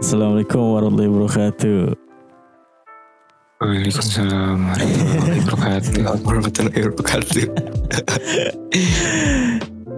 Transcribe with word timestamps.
Assalamualaikum 0.00 0.80
warahmatullahi 0.80 1.12
wabarakatuh. 1.12 1.92
Waalaikumsalam 3.60 4.56
warahmatullahi 4.64 5.44
wabarakatuh. 5.44 5.92
warahmatullahi 6.24 6.80
wabarakatuh. 6.88 7.44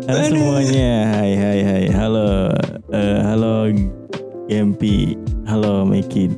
Halo 0.10 0.22
semuanya, 0.26 0.90
hai 1.14 1.32
hai 1.38 1.60
hai, 1.62 1.84
halo, 1.94 2.50
Eh, 2.90 3.20
halo 3.22 3.70
Gempi, 4.50 5.14
halo 5.46 5.86
Mekid. 5.86 6.34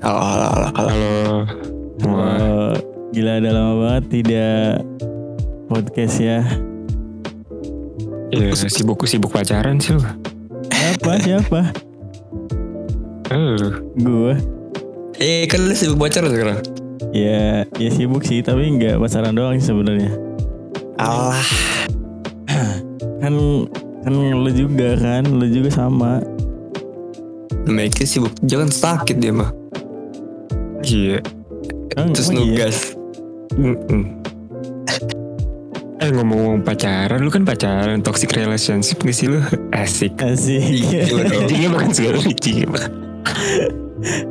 Halo, 0.00 0.20
halo, 0.24 0.46
halo, 0.48 0.68
halo. 0.72 0.88
Halo 0.88 1.12
semua. 2.00 2.24
Halo, 2.24 2.80
gila 3.12 3.32
udah 3.44 3.52
lama 3.52 3.72
banget 3.84 4.04
tidak 4.08 4.88
podcast 5.68 6.16
ya. 6.16 6.40
Ya 8.32 8.56
sibuk 8.56 9.04
sibuk 9.04 9.36
pacaran 9.36 9.76
sih 9.76 10.00
lu. 10.00 10.02
Apa 10.72 11.20
siapa? 11.20 11.92
Lu. 13.32 13.70
Gue. 13.96 14.34
Eh, 15.16 15.46
kan 15.46 15.62
lu 15.62 15.72
sibuk 15.72 16.02
pacaran 16.02 16.28
sekarang? 16.34 16.58
Ya, 17.14 17.62
ya 17.78 17.90
sibuk 17.94 18.26
sih, 18.26 18.42
tapi 18.42 18.66
nggak 18.74 18.98
pacaran 18.98 19.32
doang 19.32 19.54
sih 19.56 19.70
sebenarnya. 19.70 20.10
Allah. 20.98 21.38
Kan 23.24 23.32
kan 24.04 24.12
lu 24.12 24.50
juga 24.52 25.00
kan, 25.00 25.24
lu 25.24 25.48
juga 25.48 25.72
sama. 25.72 26.20
Make 27.64 28.04
sibuk. 28.04 28.36
Jangan 28.44 28.68
sakit 28.68 29.16
dia 29.16 29.32
mah. 29.32 29.48
Iya. 30.84 31.24
Emang- 31.96 32.12
Terus 32.12 32.28
iya? 32.28 32.36
nugas. 32.36 32.76
Mm-mm. 33.56 34.02
Eh 36.04 36.10
ngomong-ngomong 36.12 36.60
pacaran, 36.60 37.16
lu 37.24 37.32
kan 37.32 37.48
pacaran 37.48 38.04
toxic 38.04 38.28
relationship 38.36 39.00
gak 39.00 39.16
sih 39.16 39.32
lu? 39.32 39.40
Asik. 39.72 40.12
Asik. 40.20 40.60
Iya, 40.60 41.08
dong. 41.08 41.48
Intinya 41.48 41.68
bukan 41.72 41.88
segala 41.96 42.18
Pak. 42.20 42.84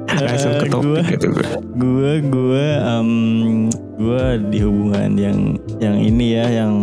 Langsung 0.07 0.53
ke 0.53 0.65
Eh, 0.65 0.69
topik 0.69 0.85
gua- 0.85 1.05
gitu 1.07 1.27
gue. 1.29 1.47
gue 1.73 2.11
gue 2.23 2.65
em, 2.79 3.09
gue 3.95 4.23
di 4.47 4.59
hubungan 4.59 5.11
yang 5.15 5.37
yang 5.77 5.97
ini 5.97 6.25
ya 6.33 6.45
yang 6.53 6.73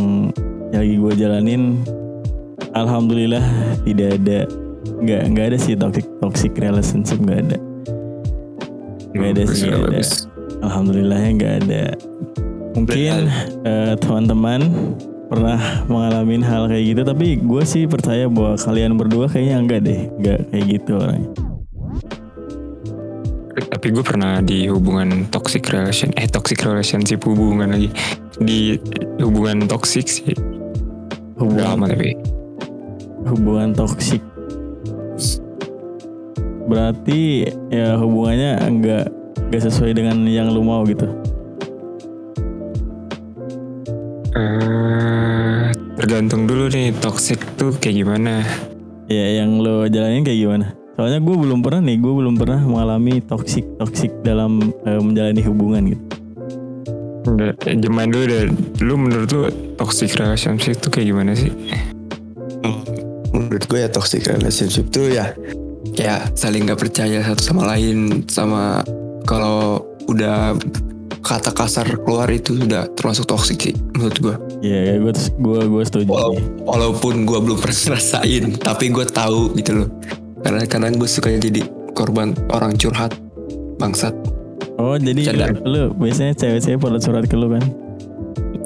yang 0.69 0.81
lagi 0.81 0.97
gue 0.97 1.13
jalanin 1.17 1.63
alhamdulillah 2.73 3.43
tidak 3.83 4.17
ada 4.17 4.39
nggak 4.97 5.23
nggak 5.29 5.45
ada 5.47 5.59
sih 5.59 5.75
toxic 5.75 6.07
toxic 6.19 6.53
relationship 6.55 7.19
nggak 7.19 7.41
ada. 7.45 7.59
Nggak 9.11 9.31
ada 9.31 9.43
sih 9.49 9.67
nggak 9.67 9.83
ada. 9.89 10.03
alhamdulillahnya 10.61 11.31
nggak 11.33 11.55
ada. 11.65 11.83
Mungkin 12.71 13.15
eh, 13.65 13.93
teman-teman 13.97 14.61
pernah 15.27 15.59
mengalami 15.87 16.43
hal 16.43 16.67
kayak 16.67 16.85
gitu 16.89 17.03
tapi 17.05 17.39
gue 17.39 17.63
sih 17.63 17.87
percaya 17.87 18.27
bahwa 18.27 18.55
kalian 18.57 18.95
berdua 18.95 19.27
kayaknya 19.27 19.57
enggak 19.57 19.81
deh 19.81 20.01
nggak 20.13 20.39
kayak 20.51 20.65
gitu 20.69 20.93
orangnya 20.97 21.31
Tapi 23.51 23.87
gue 23.91 24.05
pernah 24.07 24.39
di 24.39 24.71
hubungan 24.71 25.27
toxic 25.29 25.67
relation, 25.75 26.11
eh 26.15 26.31
toxic 26.31 26.63
relationship 26.63 27.19
hubungan 27.27 27.75
lagi 27.75 27.91
di 28.39 28.79
hubungan 29.19 29.67
toxic 29.67 30.07
sih. 30.07 30.33
Udah 31.41 31.43
hubungan 31.43 31.67
lama 31.75 31.87
tapi. 31.91 32.15
hubungan 33.21 33.77
toksik 33.77 34.25
berarti 36.65 37.45
ya 37.69 38.01
hubungannya 38.01 38.57
enggak 38.65 39.05
enggak 39.45 39.63
sesuai 39.69 39.93
dengan 39.93 40.25
yang 40.25 40.49
lu 40.49 40.65
mau 40.65 40.87
gitu 40.89 41.05
Eh, 44.31 45.69
tergantung 45.99 46.47
dulu 46.47 46.71
nih 46.71 46.95
toxic 46.97 47.43
tuh 47.59 47.75
kayak 47.77 48.07
gimana. 48.07 48.47
ya 49.11 49.43
yang 49.43 49.59
lu 49.59 49.91
jalanin 49.91 50.23
kayak 50.23 50.39
gimana 50.39 50.67
soalnya 51.01 51.17
gue 51.17 51.33
belum 51.33 51.65
pernah 51.65 51.81
nih 51.81 51.97
gue 51.97 52.13
belum 52.13 52.37
pernah 52.37 52.61
mengalami 52.61 53.25
toksik 53.25 53.65
toksik 53.81 54.13
dalam 54.21 54.61
eh, 54.85 55.01
menjalani 55.01 55.41
hubungan 55.49 55.97
gitu 55.97 56.05
Udah, 57.21 57.53
eh, 57.69 57.77
zaman 57.77 58.09
dulu 58.09 58.25
deh. 58.29 58.43
Lu 58.81 58.97
menurut 58.97 59.29
lu 59.29 59.43
toxic 59.77 60.17
relationship 60.17 60.81
tuh 60.81 60.89
kayak 60.89 61.13
gimana 61.13 61.37
sih? 61.37 61.53
Menurut 63.33 63.65
gue 63.69 63.79
ya 63.81 63.89
toxic 63.93 64.25
relationship 64.25 64.89
tuh 64.89 65.13
ya 65.13 65.33
ya 65.97 66.25
saling 66.33 66.65
nggak 66.65 66.81
percaya 66.81 67.21
satu 67.21 67.43
sama 67.45 67.77
lain 67.77 68.25
sama 68.25 68.81
kalau 69.29 69.85
udah 70.09 70.57
kata 71.21 71.53
kasar 71.53 71.85
keluar 72.01 72.27
itu 72.33 72.57
sudah 72.57 72.89
termasuk 72.97 73.29
toxic 73.29 73.61
sih 73.61 73.75
menurut 73.93 74.17
gue. 74.17 74.35
ya 74.65 74.97
gue 74.97 75.13
gue 75.13 75.61
gue 75.69 75.83
setuju 75.85 76.09
Walau- 76.09 76.41
walaupun 76.65 77.29
gue 77.29 77.39
belum 77.39 77.59
pernah 77.61 77.77
ngerasain 77.77 78.45
tapi 78.57 78.89
gue 78.89 79.05
tahu 79.05 79.53
gitu 79.61 79.85
loh 79.85 79.89
karena 80.41 80.63
kadang 80.65 80.95
gue 80.95 81.07
suka 81.07 81.31
jadi 81.33 81.63
korban 81.93 82.33
orang 82.49 82.75
curhat 82.75 83.13
bangsat. 83.77 84.13
Oh 84.77 84.97
jadi 84.97 85.21
Canda. 85.27 85.47
lu 85.61 85.93
biasanya 85.95 86.33
cewek-cewek 86.35 86.79
pada 86.79 86.99
surat 86.99 87.25
ke 87.25 87.35
lu 87.35 87.49
kan? 87.49 87.65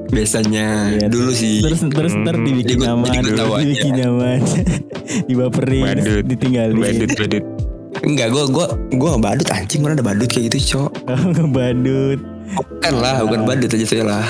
Biasanya 0.07 0.95
Iya, 0.95 1.07
dulu 1.11 1.31
sih. 1.31 1.59
Terus 1.59 1.81
terus 1.85 2.13
ntar 2.15 2.37
Hmm, 2.37 2.47
dibikin 2.47 2.79
nyaman 2.79 3.11
dibikin 3.59 3.93
nyaman 3.97 4.39
dibaperin 5.29 5.83
Badut. 5.99 6.25
ditinggalin. 6.25 6.77
Badut, 6.77 7.11
badut. 7.13 7.45
enggak 8.05 8.29
gue 8.29 8.43
gue 8.47 8.67
gue 8.93 9.09
nggak 9.11 9.25
badut 9.25 9.49
anjing. 9.51 9.81
Mana 9.83 9.95
ada 9.95 10.05
badut 10.05 10.29
kayak 10.29 10.45
gitu 10.49 10.59
cok? 10.77 10.91
Oh, 11.11 11.19
ngebadut 11.27 12.19
bukan 12.55 12.95
lah 12.95 13.25
bukan 13.25 13.41
badut 13.43 13.71
aja 13.71 13.87
saya 13.89 14.05
lah. 14.05 14.27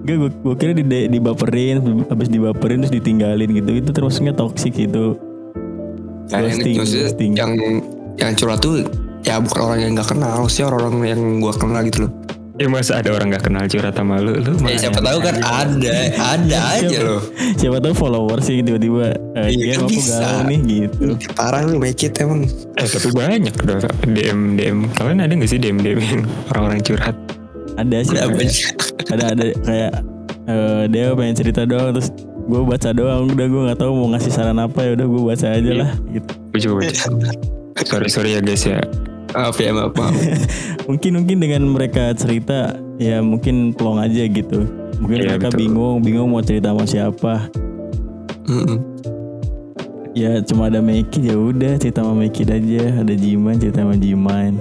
Gak, 0.00 0.16
gue, 0.16 0.30
gue 0.32 0.54
kira 0.56 0.72
di, 0.72 0.82
dibaperin, 1.06 1.78
habis 2.08 2.26
dibaperin 2.26 2.80
terus 2.80 2.90
ditinggalin 2.90 3.52
gitu. 3.52 3.70
Itu 3.76 3.90
termasuknya 3.92 4.32
toxic 4.32 4.72
gitu. 4.74 5.20
Yang, 6.28 6.42
Ghosting, 6.44 6.74
maksudnya 6.76 7.04
ghosting. 7.06 7.32
yang 7.34 7.52
yang 8.16 8.30
curhat 8.34 8.58
tuh 8.58 8.84
ya 9.20 9.38
bukan 9.38 9.60
orang 9.62 9.78
yang 9.80 9.92
nggak 9.92 10.08
kenal 10.08 10.44
sih 10.44 10.60
orang-orang 10.60 10.94
yang 11.06 11.20
gue 11.38 11.54
kenal 11.54 11.80
gitu 11.82 12.00
loh 12.04 12.12
Ya 12.54 12.66
masa 12.66 12.98
ada 12.98 13.14
orang 13.14 13.30
gak 13.30 13.46
kenal 13.46 13.62
curhat 13.64 13.94
sama 13.94 14.18
lu? 14.18 14.34
Lu 14.34 14.58
mah 14.58 14.74
siapa 14.74 14.98
tahu 14.98 15.22
kan 15.22 15.38
ada 15.38 15.94
ada 16.18 16.58
aja 16.74 16.90
Siapa- 16.90 17.06
loh 17.06 17.22
Siapa 17.54 17.78
tahu 17.78 17.94
follower 17.94 18.42
sih 18.42 18.60
tiba-tiba 18.60 19.14
eh, 19.32 19.46
Iya, 19.46 19.54
dia 19.54 19.70
kan 19.70 19.78
aku 19.78 19.90
bisa. 19.94 20.18
galau 20.18 20.42
nih 20.42 20.58
gitu. 20.66 21.06
parah 21.32 21.62
lu 21.62 21.78
make 21.78 22.02
it 22.02 22.18
emang 22.18 22.50
Eh 22.74 22.82
tapi 22.82 23.14
banyak 23.14 23.54
udah 23.54 23.78
DM 24.02 24.58
DM 24.58 24.78
kalian 24.90 25.18
ada 25.20 25.32
gak 25.32 25.46
sih 25.46 25.56
DM 25.56 25.78
DM 25.78 25.98
yang 26.02 26.20
orang-orang 26.50 26.82
curhat? 26.82 27.14
Ada 27.76 27.96
sih. 28.02 28.16
Ada 28.16 28.26
banyak. 28.26 28.54
ada, 29.14 29.24
ada 29.30 29.44
kayak 29.62 29.92
eh, 30.44 30.82
dia 30.90 31.04
pengen 31.14 31.34
cerita 31.36 31.62
doang 31.62 31.94
terus 31.94 32.10
gue 32.48 32.60
baca 32.64 32.88
doang 32.90 33.28
udah 33.28 33.46
gue 33.46 33.62
nggak 33.68 33.78
tahu 33.78 33.92
mau 33.92 34.08
ngasih 34.10 34.32
saran 34.32 34.56
apa 34.56 34.80
ya 34.80 34.96
udah 34.96 35.06
gue 35.06 35.22
baca 35.22 35.46
aja 35.52 35.72
lah 35.74 35.90
gitu. 36.08 36.32
Gue 36.48 36.58
juga 36.58 36.74
baca. 36.80 37.04
sorry 37.84 38.08
sorry 38.08 38.30
ya 38.32 38.40
guys 38.40 38.64
ya. 38.64 38.80
maaf 39.30 39.54
ya 39.54 39.70
maaf 39.70 39.92
maaf 39.92 40.16
Mungkin 40.88 41.20
mungkin 41.20 41.36
dengan 41.38 41.62
mereka 41.68 42.16
cerita 42.16 42.72
ya 42.96 43.20
mungkin 43.20 43.76
plong 43.76 44.00
aja 44.00 44.24
gitu. 44.24 44.64
Mungkin 44.98 45.18
Iya, 45.20 45.36
mereka 45.36 45.48
betul. 45.48 45.60
bingung 45.60 45.96
bingung 46.00 46.28
mau 46.28 46.40
cerita 46.40 46.72
sama 46.72 46.82
siapa. 46.82 47.52
Mm-mm. 48.48 48.80
Ya 50.16 50.40
cuma 50.40 50.66
ada 50.66 50.80
Mekid 50.80 51.28
ya 51.28 51.36
udah 51.36 51.76
cerita 51.76 52.00
sama 52.00 52.16
Mekid 52.16 52.48
aja. 52.48 52.96
Ada 52.96 53.12
Jiman 53.12 53.60
cerita 53.60 53.84
sama 53.84 53.94
Jiman. 53.94 54.56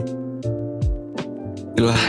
lah 1.78 2.04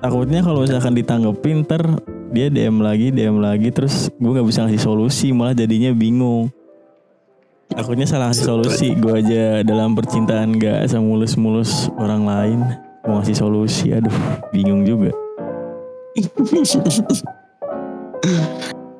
Takutnya 0.00 0.40
kalau 0.40 0.62
misalkan 0.62 0.92
ditanggepin 0.92 1.62
ntar 1.62 1.82
dia 2.30 2.46
DM 2.46 2.78
lagi 2.78 3.10
DM 3.10 3.42
lagi 3.42 3.68
terus 3.74 4.06
gue 4.14 4.30
nggak 4.30 4.46
bisa 4.46 4.66
ngasih 4.66 4.82
solusi 4.82 5.26
malah 5.34 5.54
jadinya 5.54 5.90
bingung. 5.90 6.50
Takutnya 7.70 8.06
salah 8.06 8.34
ngasih 8.34 8.46
solusi 8.46 8.88
gue 8.98 9.14
aja 9.14 9.62
dalam 9.62 9.94
percintaan 9.94 10.58
gak 10.58 10.90
semulus-mulus 10.90 11.86
orang 12.02 12.26
lain 12.26 12.58
mau 13.06 13.22
ngasih 13.22 13.38
solusi 13.38 13.94
aduh 13.94 14.14
bingung 14.50 14.82
juga. 14.82 15.14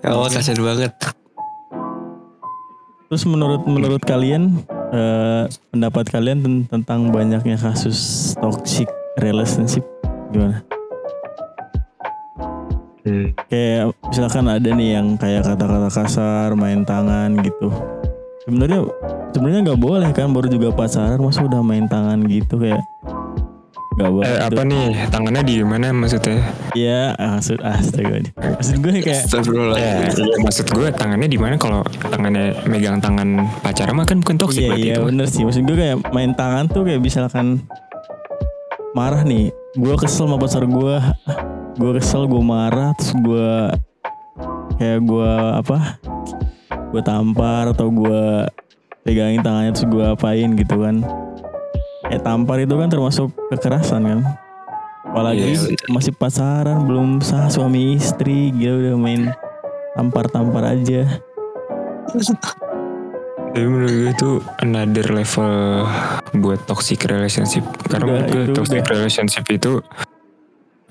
Allah 0.07 0.31
kasian 0.31 0.63
banget 0.63 0.95
Terus 3.11 3.27
menurut 3.27 3.67
menurut 3.67 3.99
kalian 4.07 4.63
eh, 4.95 5.51
pendapat 5.75 6.07
kalian 6.15 6.39
ten- 6.47 6.67
tentang 6.71 7.11
banyaknya 7.11 7.59
kasus 7.59 8.33
toxic 8.39 8.87
relationship 9.19 9.83
gimana? 10.31 10.63
Hmm. 13.01 13.33
Kayak 13.49 13.97
misalkan 14.07 14.45
ada 14.45 14.69
nih 14.69 14.89
yang 15.01 15.17
kayak 15.17 15.43
kata-kata 15.45 15.89
kasar, 15.89 16.53
main 16.53 16.85
tangan 16.85 17.33
gitu. 17.41 17.73
Sebenarnya 18.45 18.85
sebenarnya 19.31 19.61
nggak 19.73 19.81
boleh 19.81 20.11
kan 20.13 20.33
baru 20.33 20.49
juga 20.49 20.69
pacaran 20.73 21.17
masa 21.17 21.45
udah 21.45 21.61
main 21.61 21.87
tangan 21.87 22.21
gitu 22.27 22.57
kayak 22.59 22.83
nggak 23.97 24.11
boleh. 24.11 24.27
Eh 24.27 24.39
apa 24.41 24.63
nih 24.65 24.87
tangannya 25.09 25.43
di 25.45 25.55
mana 25.61 25.93
maksudnya? 25.93 26.41
Ya 26.73 27.13
maksud 27.17 27.61
astaga 27.61 28.23
maksud 28.39 28.81
gue 28.81 28.91
kayak 29.03 29.25
Ya, 29.77 30.09
iya, 30.09 30.37
maksud 30.41 30.67
gue 30.71 30.89
tangannya 30.95 31.29
di 31.29 31.37
mana 31.37 31.59
kalau 31.59 31.83
tangannya 32.01 32.55
megang 32.65 33.03
tangan 33.03 33.45
pacaran 33.61 33.93
mah 33.93 34.07
kan 34.07 34.23
bukan 34.23 34.37
toxic 34.39 34.63
Iya 34.63 34.75
iya 34.77 34.95
itu. 34.97 35.05
bener 35.11 35.27
sih 35.27 35.43
Maksud 35.43 35.67
gue 35.67 35.77
kayak 35.77 35.97
main 36.15 36.33
tangan 36.33 36.71
tuh 36.71 36.87
kayak 36.87 37.03
misalkan 37.03 37.61
Marah 38.95 39.27
nih 39.27 39.51
Gue 39.75 39.95
kesel 39.99 40.31
sama 40.31 40.39
pacar 40.39 40.63
gue 40.65 40.97
Gue 41.77 41.91
kesel 41.99 42.27
gue 42.27 42.43
marah 42.43 42.91
Terus 42.99 43.13
gue 43.21 43.51
Kayak 44.75 45.01
gue 45.05 45.33
apa 45.55 45.79
Gue 46.91 47.03
tampar 47.05 47.71
atau 47.71 47.87
gue 47.93 48.49
pegangin 49.01 49.41
tangannya 49.41 49.73
terus 49.73 49.89
gue 49.89 50.05
apain 50.05 50.53
gitu 50.55 50.77
kan 50.77 51.01
kayak 52.05 52.21
tampar 52.21 52.61
itu 52.61 52.75
kan 52.77 52.89
termasuk 52.93 53.33
kekerasan 53.49 54.03
kan 54.05 54.21
apalagi 55.09 55.57
Iya, 55.57 55.73
betul. 55.73 55.89
masih 55.89 56.13
pacaran 56.13 56.79
belum 56.85 57.25
sah 57.25 57.49
suami 57.49 57.97
istri 57.97 58.53
gitu 58.53 58.77
udah 58.77 58.97
main 59.01 59.33
tampar-tampar 59.97 60.77
aja 60.77 61.09
Tapi 63.51 63.67
menurut 63.67 63.91
gue 63.91 64.11
itu 64.15 64.31
another 64.63 65.07
level 65.11 65.83
buat 66.39 66.61
toxic 66.67 67.03
relationship. 67.07 67.67
Karena 67.87 68.07
menurut 68.07 68.31
gue 68.31 68.43
itu 68.47 68.53
toxic 68.55 68.83
udah. 68.83 68.91
relationship 68.95 69.45
itu 69.51 69.73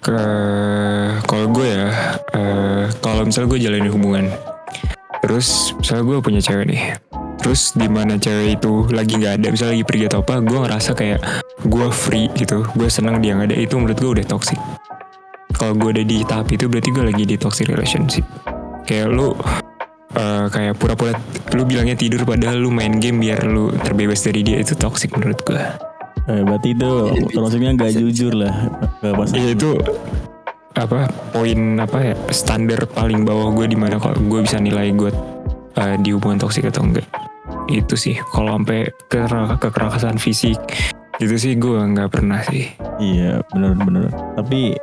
kalau 0.02 1.46
gue 1.52 1.68
ya, 1.68 1.88
eh, 2.34 2.84
kalau 3.04 3.28
misalnya 3.28 3.52
gue 3.52 3.60
jalanin 3.60 3.92
hubungan, 3.92 4.26
terus 5.20 5.76
misalnya 5.76 6.04
gue 6.08 6.18
punya 6.24 6.42
cewek 6.42 6.66
nih, 6.72 6.84
terus 7.44 7.76
di 7.76 7.92
mana 7.92 8.16
cewek 8.16 8.60
itu 8.60 8.88
lagi 8.96 9.20
nggak 9.20 9.34
ada, 9.44 9.48
misalnya 9.52 9.74
lagi 9.76 9.86
pergi 9.86 10.04
atau 10.08 10.20
apa, 10.24 10.40
gue 10.40 10.60
ngerasa 10.60 10.92
kayak 10.96 11.20
gue 11.68 11.88
free 11.92 12.32
gitu, 12.32 12.64
gue 12.80 12.88
senang 12.88 13.20
dia 13.20 13.36
nggak 13.36 13.52
ada, 13.52 13.58
itu 13.60 13.76
menurut 13.76 14.00
gue 14.00 14.12
udah 14.20 14.26
toxic. 14.28 14.60
Kalau 15.60 15.76
gue 15.76 15.92
ada 15.92 16.04
di 16.08 16.24
tahap 16.24 16.48
itu 16.56 16.72
berarti 16.72 16.90
gue 16.96 17.04
lagi 17.04 17.24
di 17.28 17.36
toxic 17.36 17.68
relationship. 17.68 18.24
Kayak 18.88 19.12
lu 19.12 19.36
eh, 20.16 20.46
kayak 20.48 20.80
pura-pura 20.80 21.12
lu 21.52 21.68
bilangnya 21.68 22.00
tidur 22.00 22.24
padahal 22.24 22.64
lu 22.64 22.72
main 22.72 22.96
game 23.04 23.20
biar 23.20 23.44
lu 23.44 23.76
terbebas 23.84 24.24
dari 24.24 24.48
dia 24.48 24.64
itu 24.64 24.80
toxic 24.80 25.12
menurut 25.20 25.44
gue. 25.44 25.89
Eh, 26.30 26.42
berarti 26.46 26.70
itu 26.78 26.92
termasuknya 27.34 27.72
gak 27.76 27.94
jujur 27.98 28.34
lah 28.38 28.54
ke 29.02 29.08
pasangan 29.12 29.42
Iya 29.42 29.50
itu 29.58 29.72
apa 30.78 31.10
poin 31.34 31.60
apa 31.82 32.14
ya 32.14 32.16
standar 32.30 32.86
paling 32.88 33.26
bawah 33.26 33.52
gue 33.52 33.74
di 33.74 33.78
mana 33.78 33.98
kalau 34.00 34.16
gue 34.16 34.40
bisa 34.46 34.62
nilai 34.62 34.94
gue 34.94 35.12
eh, 35.76 35.96
di 36.00 36.14
hubungan 36.14 36.40
toksik 36.40 36.70
atau 36.70 36.86
enggak. 36.86 37.08
Itu 37.68 37.98
sih 37.98 38.16
kalau 38.32 38.56
sampai 38.56 38.94
ke 39.10 39.26
kekerasan 39.60 40.22
fisik 40.22 40.58
gitu 41.20 41.36
sih 41.36 41.58
gue 41.60 41.76
nggak 41.76 42.16
pernah 42.16 42.40
sih. 42.48 42.70
Iya 43.00 43.40
bener-bener 43.56 44.12
Tapi 44.36 44.76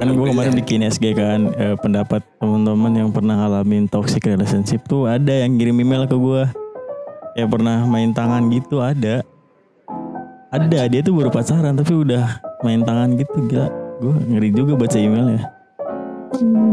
kan 0.00 0.08
gue 0.12 0.26
kemarin 0.32 0.52
bikin 0.52 0.84
SG 0.84 1.16
kan 1.16 1.48
eh, 1.56 1.76
Pendapat 1.80 2.20
teman-teman 2.36 2.92
yang 2.92 3.08
pernah 3.08 3.40
ngalamin 3.40 3.88
toxic 3.88 4.20
relationship 4.28 4.84
tuh 4.84 5.08
Ada 5.08 5.48
yang 5.48 5.56
kirim 5.56 5.80
email 5.80 6.04
ke 6.04 6.12
gue 6.12 6.44
Yang 7.40 7.48
pernah 7.56 7.88
main 7.88 8.12
tangan 8.12 8.52
gitu 8.52 8.84
ada 8.84 9.24
Ada 10.54 10.86
dia 10.86 11.02
tuh 11.02 11.18
baru 11.18 11.34
pacaran 11.34 11.74
Tapi 11.74 11.90
udah 11.90 12.38
main 12.62 12.86
tangan 12.86 13.18
gitu 13.18 13.42
Gila. 13.50 13.68
Gue 13.98 14.14
ngeri 14.30 14.50
juga 14.54 14.78
baca 14.78 14.98
emailnya. 14.98 15.50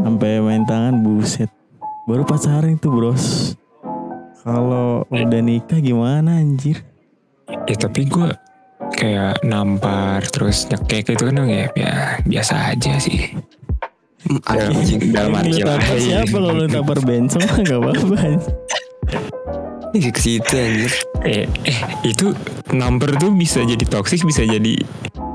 Sampai 0.06 0.38
main 0.38 0.62
tangan 0.70 1.02
buset. 1.02 1.50
Baru 2.06 2.22
pacaran 2.22 2.78
itu 2.78 2.90
bros. 2.94 3.58
Kalau 4.42 5.06
udah 5.10 5.42
nikah 5.42 5.82
gimana 5.82 6.42
anjir? 6.42 6.82
Ya 7.70 7.76
tapi 7.78 8.10
gue 8.10 8.34
kayak 8.98 9.46
nampar 9.46 10.26
terus 10.30 10.66
nyekek 10.70 11.14
itu 11.14 11.24
kan 11.30 11.46
ya, 11.46 11.70
ya 11.78 11.94
biasa 12.26 12.74
aja 12.74 12.98
sih. 12.98 13.34
Anjing. 14.50 15.14
dalam 15.14 15.34
arti 15.38 15.62
lain. 15.62 15.82
siapa 15.98 16.38
kalau 16.38 16.54
lu 16.54 16.66
tampar 16.70 16.98
benson? 17.02 17.42
Mah 17.42 17.58
gak 17.66 17.80
apa-apa 17.82 18.16
ke 19.92 20.20
situ 20.22 20.54
anjir. 20.56 20.92
eh, 21.26 21.46
eh 21.68 21.80
itu 22.08 22.32
number 22.74 23.12
tuh 23.16 23.32
bisa 23.32 23.62
jadi 23.62 23.82
toxic 23.82 24.22
bisa 24.22 24.42
jadi 24.42 24.76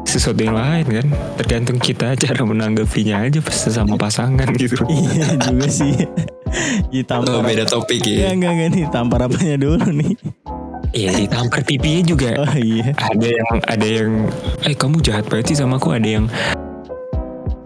sesuatu 0.03 0.39
yang 0.39 0.55
lain 0.55 0.87
kan 0.87 1.07
tergantung 1.37 1.77
kita 1.77 2.15
cara 2.23 2.41
menanggapinya 2.41 3.23
aja 3.23 3.39
pas 3.39 3.57
sama 3.59 3.95
pasangan 3.95 4.49
gitu 4.55 4.81
Iya 4.89 5.29
juga 5.41 5.69
sih. 5.69 5.95
Oh, 6.47 6.89
Ditampar. 6.89 7.43
beda 7.43 7.67
topik 7.67 8.01
Iya 8.01 8.31
ya. 8.31 8.33
enggak 8.33 8.53
enggak 8.55 8.69
nih 8.71 8.85
tampar 8.89 9.21
apanya 9.21 9.57
dulu 9.59 9.83
nih. 9.93 10.15
iya 10.91 11.11
ditampar 11.13 11.61
pipinya 11.61 12.01
juga 12.07 12.31
Oh 12.39 12.55
iya. 12.55 12.95
ada 12.97 13.27
yang 13.27 13.49
ada 13.67 13.87
yang 13.87 14.11
eh 14.63 14.73
kamu 14.73 15.03
jahat 15.03 15.27
banget 15.27 15.53
sih 15.53 15.59
sama 15.59 15.77
aku 15.77 15.91
ada 15.91 16.07
yang 16.07 16.31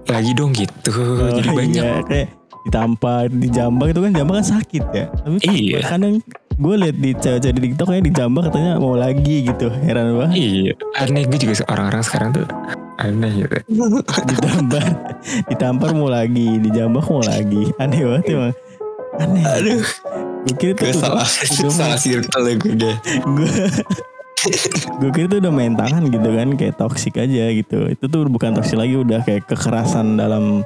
lagi 0.07 0.33
dong 0.33 0.51
gitu 0.51 0.91
Oh, 0.91 1.31
jadi 1.31 1.49
banyak 1.51 1.85
Iya, 1.85 2.03
kayak 2.03 2.29
ditampar, 2.63 3.27
dijambak 3.27 3.91
itu 3.91 4.01
kan 4.01 4.13
jambak 4.13 4.35
kan 4.39 4.47
sakit 4.53 4.85
ya. 4.91 5.05
Tapi 5.11 5.37
Iya. 5.43 5.79
kadang 5.83 6.15
gue 6.55 6.75
liat 6.77 6.93
di 6.95 7.11
cewek-cewek 7.15 7.55
di 7.55 7.63
TikTok 7.67 7.87
kayak 7.89 8.05
dijambak 8.05 8.43
katanya 8.49 8.73
mau 8.77 8.93
lagi 8.93 9.37
gitu. 9.45 9.73
Heran 9.81 10.13
banget. 10.15 10.37
iya 10.37 10.73
aneh 10.97 11.25
gue 11.25 11.39
juga 11.39 11.65
orang-orang 11.67 12.03
sekarang 12.03 12.29
tuh 12.33 12.47
aneh 12.97 13.33
gitu 13.39 13.57
Ditampar, 14.29 14.85
ditampar 15.49 15.91
mau 15.93 16.07
lagi, 16.07 16.61
dijambak 16.61 17.05
mau 17.07 17.21
lagi. 17.21 17.73
Aneh 17.77 18.01
banget 18.01 18.25
emang. 18.31 18.55
Aneh. 19.17 19.43
Aduh, 19.43 19.85
Gue 20.41 20.57
kira 20.57 20.73
tuh 20.75 20.97
salah 20.97 21.25
udah 21.29 21.73
salah 21.85 21.99
circle 21.99 22.45
ya 22.45 22.55
gue 22.57 22.73
deh. 22.75 22.97
gue 23.27 23.51
gue 25.01 25.11
kira 25.13 25.27
itu 25.27 25.37
udah 25.39 25.53
main 25.53 25.77
tangan 25.77 26.09
gitu 26.09 26.29
kan 26.31 26.49
kayak 26.57 26.75
toksik 26.77 27.17
aja 27.17 27.53
gitu 27.53 27.89
itu 27.89 28.05
tuh 28.05 28.25
bukan 28.25 28.57
toksik 28.57 28.77
lagi 28.77 28.97
udah 28.97 29.21
kayak 29.21 29.45
kekerasan 29.45 30.17
dalam 30.17 30.65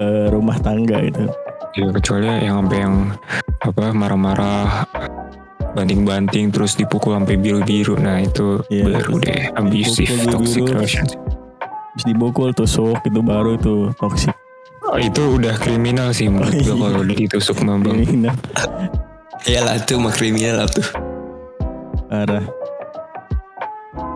eh, 0.00 0.26
rumah 0.28 0.56
tangga 0.56 0.98
gitu. 1.02 1.28
Ya 1.72 1.86
kecuali 1.92 2.26
yang 2.40 2.64
sampai 2.64 2.78
yang 2.80 2.94
apa 3.60 3.92
marah-marah 3.92 4.88
banting-banting 5.70 6.50
terus 6.50 6.74
dipukul 6.74 7.14
sampai 7.14 7.38
biru-biru 7.38 7.94
nah 7.94 8.18
itu 8.18 8.58
Iya. 8.66 8.90
baru 8.90 9.14
deh 9.20 9.42
abusive 9.54 10.10
Dipukul 10.10 10.32
toxic 10.34 10.62
relationship. 10.66 11.20
terus 11.92 12.04
dibukul 12.04 12.50
tusuk 12.50 12.98
itu 13.00 13.20
baru 13.20 13.54
itu 13.54 13.74
toksik 13.94 14.34
Oh, 14.82 14.98
itu 14.98 15.22
udah 15.30 15.54
kriminal 15.54 16.10
sih 16.10 16.26
menurut 16.26 16.50
gue 16.50 16.74
kalau 16.82 16.98
udah 16.98 17.14
ditusuk 17.14 17.62
mambang. 17.62 18.02
kriminal. 18.02 18.34
Iyalah 19.46 19.78
tuh 19.80 20.02
mah 20.02 20.10
kriminal 20.10 20.58
lah 20.58 20.68
tuh. 20.68 20.88
parah. 22.08 22.42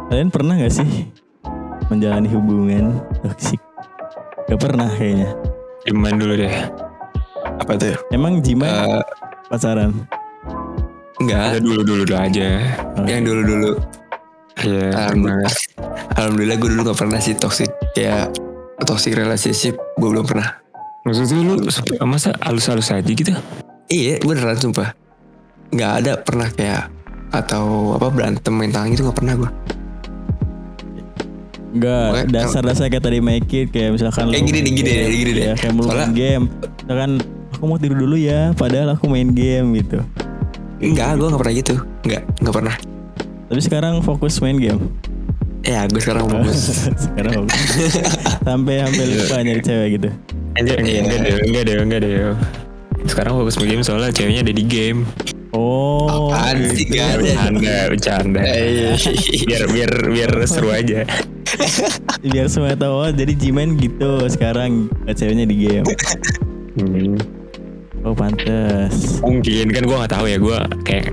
Kalian 0.05 0.29
pernah 0.29 0.59
gak 0.59 0.75
sih 0.75 1.07
menjalani 1.87 2.27
hubungan 2.29 2.99
toksik 3.23 3.63
gak 4.45 4.59
pernah 4.59 4.91
kayaknya 4.91 5.31
Cuman 5.85 6.17
dulu 6.17 6.35
deh. 6.37 6.55
Apa 7.61 7.77
tuh? 7.77 7.95
emang 8.11 8.41
Jima 8.41 8.67
Eh, 8.67 9.03
pacaran 9.47 9.93
enggak, 11.21 11.55
Ada 11.55 11.61
dulu-dulu 11.63 12.03
dulu 12.03 12.17
aja. 12.19 12.49
yang 13.07 13.23
dulu-dulu. 13.23 13.71
Iya. 14.61 14.89
Alhamdulillah, 15.13 15.55
Alhamdulillah 16.19 16.57
gue 16.59 16.69
dulu 16.75 16.81
gak 16.91 16.99
pernah 16.99 17.21
sih 17.23 17.35
toxic 17.37 17.71
kayak 17.95 18.35
toxic 18.83 19.15
relationship 19.15 19.79
gue 19.95 20.09
belum 20.09 20.27
pernah. 20.27 20.59
Maksudnya 21.05 21.37
lu 21.45 21.55
masa 22.09 22.33
halus-halus 22.43 22.91
aja 22.91 23.05
gitu? 23.05 23.31
Iya 23.87 24.19
beneran 24.25 24.57
sumpah 24.57 24.97
nggak 25.75 25.93
ada 26.01 26.13
pernah 26.23 26.49
kayak 26.49 26.87
atau 27.29 27.99
apa 27.99 28.07
berantem 28.09 28.55
main 28.55 28.71
tangan 28.71 28.95
gitu 28.95 29.03
nggak 29.05 29.19
pernah 29.19 29.35
gue. 29.37 29.51
Enggak, 31.75 32.31
dasar-dasar 32.31 32.87
kayak 32.87 33.03
tadi 33.03 33.19
make 33.19 33.51
it 33.51 33.69
kayak 33.69 33.91
misalkan 33.93 34.31
Kayak 34.31 34.47
gini 34.47 34.55
nih, 34.55 34.63
main 34.63 34.73
gini 34.73 34.87
game, 34.87 34.95
deh, 34.97 35.11
gini 35.13 35.33
deh. 35.33 35.45
ya, 35.45 35.55
kayak 35.55 35.73
mau 35.73 35.83
main 35.83 35.91
Soalnya- 35.91 36.15
game. 36.15 36.45
Misalkan 36.79 37.11
aku 37.51 37.65
mau 37.65 37.77
tidur 37.77 37.99
dulu 37.99 38.17
ya, 38.17 38.41
padahal 38.53 38.89
aku 38.95 39.05
main 39.07 39.29
game 39.29 39.67
gitu. 39.77 39.99
Enggak 40.77 41.09
gue 41.15 41.27
nggak 41.27 41.41
pernah 41.41 41.55
gitu. 41.57 41.75
Nggak 42.03 42.23
nggak 42.39 42.55
pernah. 42.55 42.75
Tapi 43.45 43.61
sekarang 43.61 43.95
fokus 44.01 44.39
main 44.39 44.57
game. 44.57 44.81
Ya 45.63 45.83
gue 45.85 45.97
sekarang 45.97 46.29
fokus. 46.29 46.59
sekarang 47.05 47.33
fokus. 47.43 47.61
sampai 48.47 48.75
sampai 48.81 49.05
lupa 49.11 49.37
nyari 49.41 49.61
cewek 49.61 49.89
gitu. 49.97 50.09
Enggak, 50.55 50.77
Iya. 50.79 51.01
enggak 51.03 51.19
deh, 51.19 51.35
enggak 51.43 51.63
deh, 51.65 51.75
enggak 51.81 52.01
deh. 52.01 52.15
Sekarang 53.05 53.33
fokus 53.35 53.59
game 53.59 53.83
soalnya 53.83 54.09
ceweknya 54.09 54.41
ada 54.41 54.55
di 54.55 54.63
game. 54.63 55.03
Oh. 55.51 56.31
Apaan 56.31 56.67
sih 56.69 56.87
gak 56.89 57.15
ada. 57.15 57.23
Bercanda, 57.23 57.77
bercanda. 57.89 58.41
Iya. 58.43 58.91
Biar 59.47 59.63
biar 59.69 59.91
biar 60.09 60.31
seru 60.45 60.69
aja. 60.69 61.03
Biar 62.33 62.47
semua 62.49 62.75
tahu 62.75 62.95
oh, 63.05 63.11
jadi 63.13 63.33
Jimen 63.37 63.77
gitu 63.79 64.25
sekarang 64.31 64.89
ceweknya 65.07 65.47
di 65.49 65.57
game. 65.69 65.87
Hmm. 66.79 67.17
Oh 68.05 68.13
pantes. 68.13 69.21
Mungkin 69.25 69.73
kan 69.73 69.83
gue 69.87 69.97
nggak 69.97 70.13
tahu 70.13 70.27
ya 70.29 70.37
gue 70.37 70.59
kayak 70.85 71.09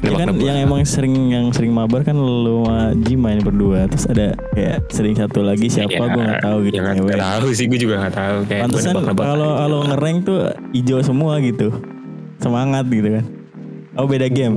Ya 0.00 0.16
kan 0.16 0.32
yang 0.40 0.64
emang 0.64 0.80
sering 0.88 1.12
yang 1.28 1.52
sering 1.52 1.76
mabar 1.76 2.00
kan 2.00 2.16
lu 2.16 2.64
sama 2.64 2.96
Jimen 3.04 3.44
berdua 3.44 3.84
terus 3.84 4.08
ada 4.08 4.32
kayak 4.56 4.88
sering 4.88 5.12
satu 5.12 5.44
lagi 5.44 5.68
siapa 5.68 5.92
Ya, 5.92 6.08
gue 6.08 6.22
nggak 6.24 6.40
tahu 6.40 6.58
gitu 6.64 6.80
Ya 6.80 6.96
nggak 6.96 7.20
tahu 7.20 7.46
sih, 7.52 7.64
gue 7.68 7.78
juga 7.84 7.94
nggak 8.00 8.16
tahu 8.16 8.36
kayak. 8.48 8.62
Pantesan 8.64 8.94
kalau 9.04 9.50
kalau 9.60 9.78
ngerank 9.92 10.18
tuh 10.24 10.38
hijau 10.72 11.04
semua 11.04 11.36
gitu. 11.44 11.68
Semangat 12.40 12.88
gitu 12.88 13.20
kan. 13.20 13.24
Oh 14.00 14.08
beda 14.08 14.32
game. 14.32 14.56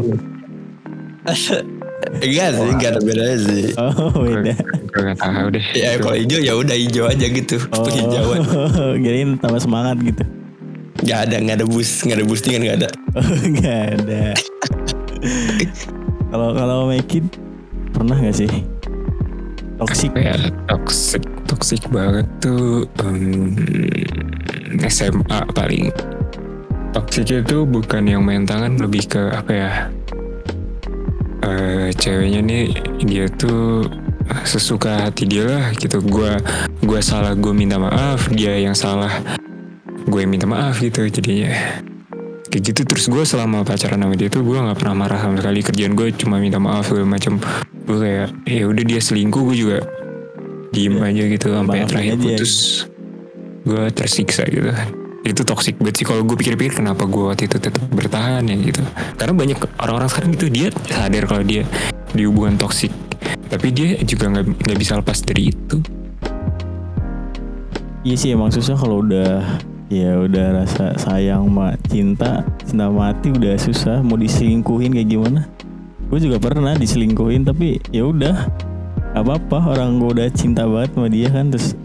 Enggak 2.20 2.48
sih, 2.56 2.68
enggak 2.68 2.90
ada 2.96 3.02
bedanya 3.02 3.38
sih. 3.40 3.66
Oh 3.80 4.12
beda. 4.24 4.54
gue 4.94 5.02
nggak 5.02 5.20
tahu 5.20 5.48
deh. 5.54 5.66
Ya 5.74 5.90
kalau 5.98 6.16
hijau 6.18 6.40
ya 6.40 6.54
udah 6.58 6.76
hijau 6.78 7.06
aja 7.10 7.26
gitu. 7.26 7.58
Oh, 7.74 7.84
Penghijauan. 7.86 8.40
kirain 9.04 9.30
tambah 9.40 9.62
semangat 9.62 9.98
gitu. 10.04 10.24
Gak 11.04 11.20
ada, 11.28 11.36
gak 11.44 11.56
ada 11.60 11.66
boost, 11.68 12.08
gak 12.08 12.16
ada 12.16 12.26
boostingan 12.26 12.62
gak 12.64 12.78
ada. 12.86 12.90
Oh 13.14 13.30
nggak 13.46 13.82
ada. 14.00 14.24
Kalau 16.34 16.50
kalau 16.58 16.78
make 16.90 17.14
it 17.14 17.26
pernah 17.94 18.18
nggak 18.18 18.36
sih? 18.36 18.50
Toxic. 19.78 20.10
kayak 20.16 20.54
toxic 20.66 21.24
toxic 21.46 21.82
banget 21.92 22.24
tuh 22.40 22.88
em, 23.04 23.52
SMA 24.88 25.40
paling 25.52 25.92
toxic 26.96 27.28
itu 27.30 27.68
bukan 27.68 28.08
yang 28.08 28.24
main 28.24 28.48
tangan 28.48 28.80
lebih 28.80 29.06
ke 29.12 29.22
apa 29.34 29.52
ya 29.52 29.72
ceweknya 31.96 32.42
nih 32.44 32.66
dia 33.06 33.26
tuh 33.30 33.88
sesuka 34.44 35.08
hati 35.08 35.28
dia 35.28 35.46
lah 35.46 35.66
gitu. 35.78 36.00
Gua 36.04 36.38
gua 36.84 37.00
salah 37.00 37.34
gue 37.38 37.54
minta 37.54 37.80
maaf. 37.80 38.30
Dia 38.32 38.58
yang 38.60 38.76
salah 38.76 39.24
gue 40.04 40.20
yang 40.20 40.32
minta 40.32 40.48
maaf 40.50 40.80
gitu 40.80 41.06
jadinya. 41.08 41.54
Kayak 42.52 42.64
gitu 42.70 42.82
terus 42.86 43.06
gue 43.10 43.24
selama 43.26 43.66
pacaran 43.66 43.98
sama 43.98 44.14
dia 44.14 44.30
tuh 44.30 44.46
gue 44.46 44.54
nggak 44.54 44.78
pernah 44.78 44.96
marah 45.06 45.20
sama 45.20 45.42
sekali. 45.42 45.60
Kerjaan 45.66 45.94
gue 45.98 46.08
cuma 46.14 46.38
minta 46.38 46.62
maaf 46.62 46.90
segala 46.92 47.18
macam. 47.18 47.42
Gue 47.84 47.98
kayak 48.00 48.30
ya 48.46 48.64
udah 48.70 48.84
dia 48.86 49.00
selingkuh 49.02 49.42
gue 49.52 49.58
juga 49.58 49.78
diem 50.74 50.98
aja 51.02 51.24
gitu 51.30 51.48
sampai 51.50 51.86
terakhir 51.90 52.16
putus. 52.22 52.86
Gue 53.64 53.92
tersiksa 53.92 54.44
gitu 54.48 54.72
itu 55.24 55.42
toxic 55.48 55.80
banget 55.80 56.03
sih. 56.03 56.06
Kalau 56.06 56.22
gue 56.27 56.36
pikir-pikir 56.36 56.84
kenapa 56.84 57.08
gue 57.08 57.32
waktu 57.32 57.48
itu 57.48 57.56
tetap 57.58 57.80
bertahan 57.96 58.44
ya 58.44 58.56
gitu. 58.60 58.84
Karena 59.15 59.34
banyak 59.34 59.58
orang-orang 59.80 60.10
sekarang 60.12 60.30
gitu 60.36 60.48
dia 60.51 60.68
sadar 60.92 61.24
kalau 61.25 61.44
dia 61.48 61.63
di 62.12 62.27
hubungan 62.27 62.60
toxic. 62.60 62.92
Tapi 63.48 63.68
dia 63.72 63.96
juga 64.03 64.30
nggak 64.30 64.68
nggak 64.68 64.80
bisa 64.80 65.00
lepas 65.00 65.18
dari 65.24 65.56
itu. 65.56 65.80
Iya 68.03 68.15
sih 68.20 68.30
emang 68.36 68.51
susah 68.51 68.75
kalau 68.75 69.00
udah 69.00 69.63
ya 69.88 70.20
udah 70.27 70.60
rasa 70.60 70.92
sayang 71.00 71.48
sama 71.48 71.80
cinta 71.88 72.44
cinta 72.68 72.92
mati 72.92 73.32
udah 73.32 73.56
susah. 73.56 74.03
Mau 74.03 74.20
diselingkuhin 74.20 74.92
kayak 74.92 75.08
gimana? 75.08 75.48
Gue 76.12 76.20
juga 76.20 76.36
pernah 76.38 76.75
diselingkuhin 76.75 77.48
tapi 77.48 77.80
ya 77.96 78.03
udah 78.12 78.51
gak 79.15 79.24
apa-apa. 79.24 79.72
Orang 79.72 80.03
gue 80.03 80.20
udah 80.20 80.27
cinta 80.36 80.68
banget 80.68 80.92
sama 81.00 81.08
dia 81.08 81.32
kan 81.32 81.48
terus 81.48 81.80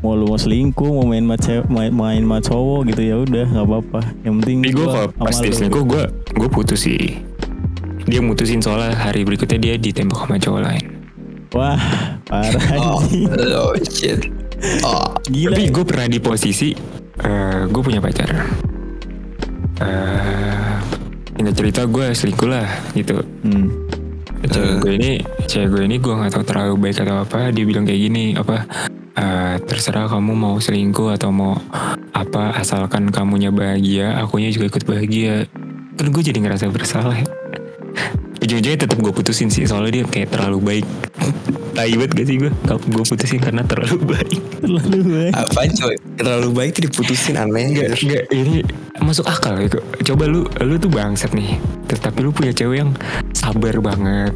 mau 0.00 0.16
lu 0.16 0.28
mau 0.28 0.40
selingkuh 0.40 0.90
mau 0.90 1.04
main 1.04 1.24
sama 1.24 1.36
cewek 1.36 1.66
main, 1.68 1.90
main 1.92 2.22
sama 2.24 2.38
cowok 2.40 2.80
gitu 2.92 3.02
ya 3.04 3.16
udah 3.20 3.46
nggak 3.52 3.66
apa-apa 3.68 4.00
yang 4.24 4.34
penting 4.40 4.56
gue 4.64 4.72
gua 4.72 4.86
kalau 4.88 5.08
sama 5.12 5.24
pas 5.28 5.36
dia 5.36 5.50
lu. 5.50 5.56
selingkuh 5.56 5.84
gue 5.84 6.02
gue 6.40 6.48
putus 6.48 6.80
sih 6.84 7.02
dia 8.08 8.20
mutusin 8.24 8.60
soalnya 8.64 8.96
hari 8.96 9.22
berikutnya 9.28 9.58
dia 9.60 9.74
ditembak 9.76 10.24
sama 10.24 10.36
cowok 10.40 10.60
lain 10.64 10.84
wah 11.52 11.80
parah 12.24 12.62
Oh, 12.78 13.02
oh 13.66 13.74
shit. 13.90 14.30
Oh, 14.84 15.08
gila 15.24 15.56
Tapi 15.56 15.72
gue 15.72 15.84
pernah 15.88 16.06
di 16.06 16.20
posisi 16.20 16.76
gue 17.68 17.82
punya 17.84 18.00
pacar. 18.00 18.28
Eh 19.80 20.70
Ingat 21.40 21.54
cerita 21.56 21.88
gue 21.88 22.12
selingkuh 22.12 22.48
lah 22.52 22.68
gitu. 22.92 23.16
hmm. 23.48 23.68
Cewek 24.44 24.74
gue 24.84 24.92
ini, 25.00 25.12
cewek 25.48 25.68
gue 25.72 25.82
ini 25.88 25.96
gue 25.96 26.12
nggak 26.12 26.36
tahu 26.36 26.44
terlalu 26.44 26.74
baik 26.76 27.00
atau 27.00 27.24
apa. 27.24 27.48
Dia 27.48 27.64
bilang 27.64 27.88
kayak 27.88 28.00
gini 28.00 28.36
apa? 28.36 28.68
Eh, 29.16 29.56
terserah 29.64 30.06
kamu 30.10 30.32
mau 30.34 30.56
selingkuh 30.58 31.14
atau 31.16 31.30
mau 31.30 31.58
apa 32.10 32.54
asalkan 32.58 33.08
kamunya 33.10 33.50
bahagia, 33.50 34.18
akunya 34.20 34.50
juga 34.52 34.76
ikut 34.76 34.84
bahagia. 34.86 35.46
Kan 35.96 36.12
gue 36.12 36.22
jadi 36.22 36.38
ngerasa 36.38 36.70
bersalah. 36.70 37.16
ya. 37.16 37.26
Ujung-ujungnya 38.40 38.88
tetap 38.88 38.96
gue 38.96 39.12
putusin 39.12 39.52
sih 39.52 39.68
soalnya 39.68 40.00
dia 40.00 40.04
kayak 40.08 40.32
terlalu 40.32 40.58
baik. 40.64 40.86
Tai 41.76 41.92
banget 41.96 42.10
gak 42.16 42.26
sih 42.26 42.36
gue? 42.40 42.50
Kalau 42.64 42.80
gue 42.80 43.04
putusin 43.04 43.40
karena 43.40 43.62
terlalu 43.68 43.98
baik. 44.16 44.40
terlalu 44.64 45.00
baik 45.06 45.32
apa 45.36 45.60
coy? 45.76 45.94
Terlalu 46.16 46.48
baik 46.56 46.70
tuh 46.76 46.82
diputusin 46.88 47.36
aneh. 47.36 47.64
Enggak, 47.68 48.00
enggak 48.00 48.24
ini 48.32 48.64
masuk 49.00 49.28
akal 49.28 49.60
gitu. 49.60 49.78
Coba 50.12 50.24
lu 50.28 50.48
lu 50.64 50.74
tuh 50.80 50.88
bangsat 50.88 51.36
nih. 51.36 51.60
Tetapi 51.88 52.18
lu 52.24 52.32
punya 52.32 52.52
cewek 52.56 52.80
yang 52.80 52.90
sabar 53.36 53.76
banget. 53.78 54.32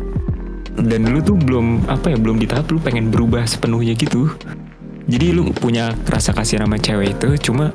Dan 0.74 1.08
lu 1.08 1.22
tuh 1.24 1.38
belum 1.38 1.88
apa 1.88 2.12
ya, 2.12 2.18
belum 2.20 2.36
di 2.42 2.46
tahap 2.50 2.68
lu 2.68 2.82
pengen 2.82 3.08
berubah 3.08 3.46
sepenuhnya 3.48 3.96
gitu. 3.96 4.28
Jadi 5.04 5.36
lu 5.36 5.52
punya 5.52 5.92
rasa 6.08 6.32
kasih 6.32 6.64
sama 6.64 6.80
cewek 6.80 7.16
itu 7.20 7.50
cuma 7.50 7.70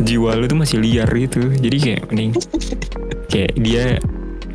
jiwa 0.00 0.32
lu 0.36 0.48
tuh 0.48 0.58
masih 0.58 0.80
liar 0.80 1.08
gitu. 1.12 1.52
Jadi 1.60 1.76
kayak 1.76 2.02
mending 2.08 2.32
kayak 3.32 3.52
dia 3.60 3.84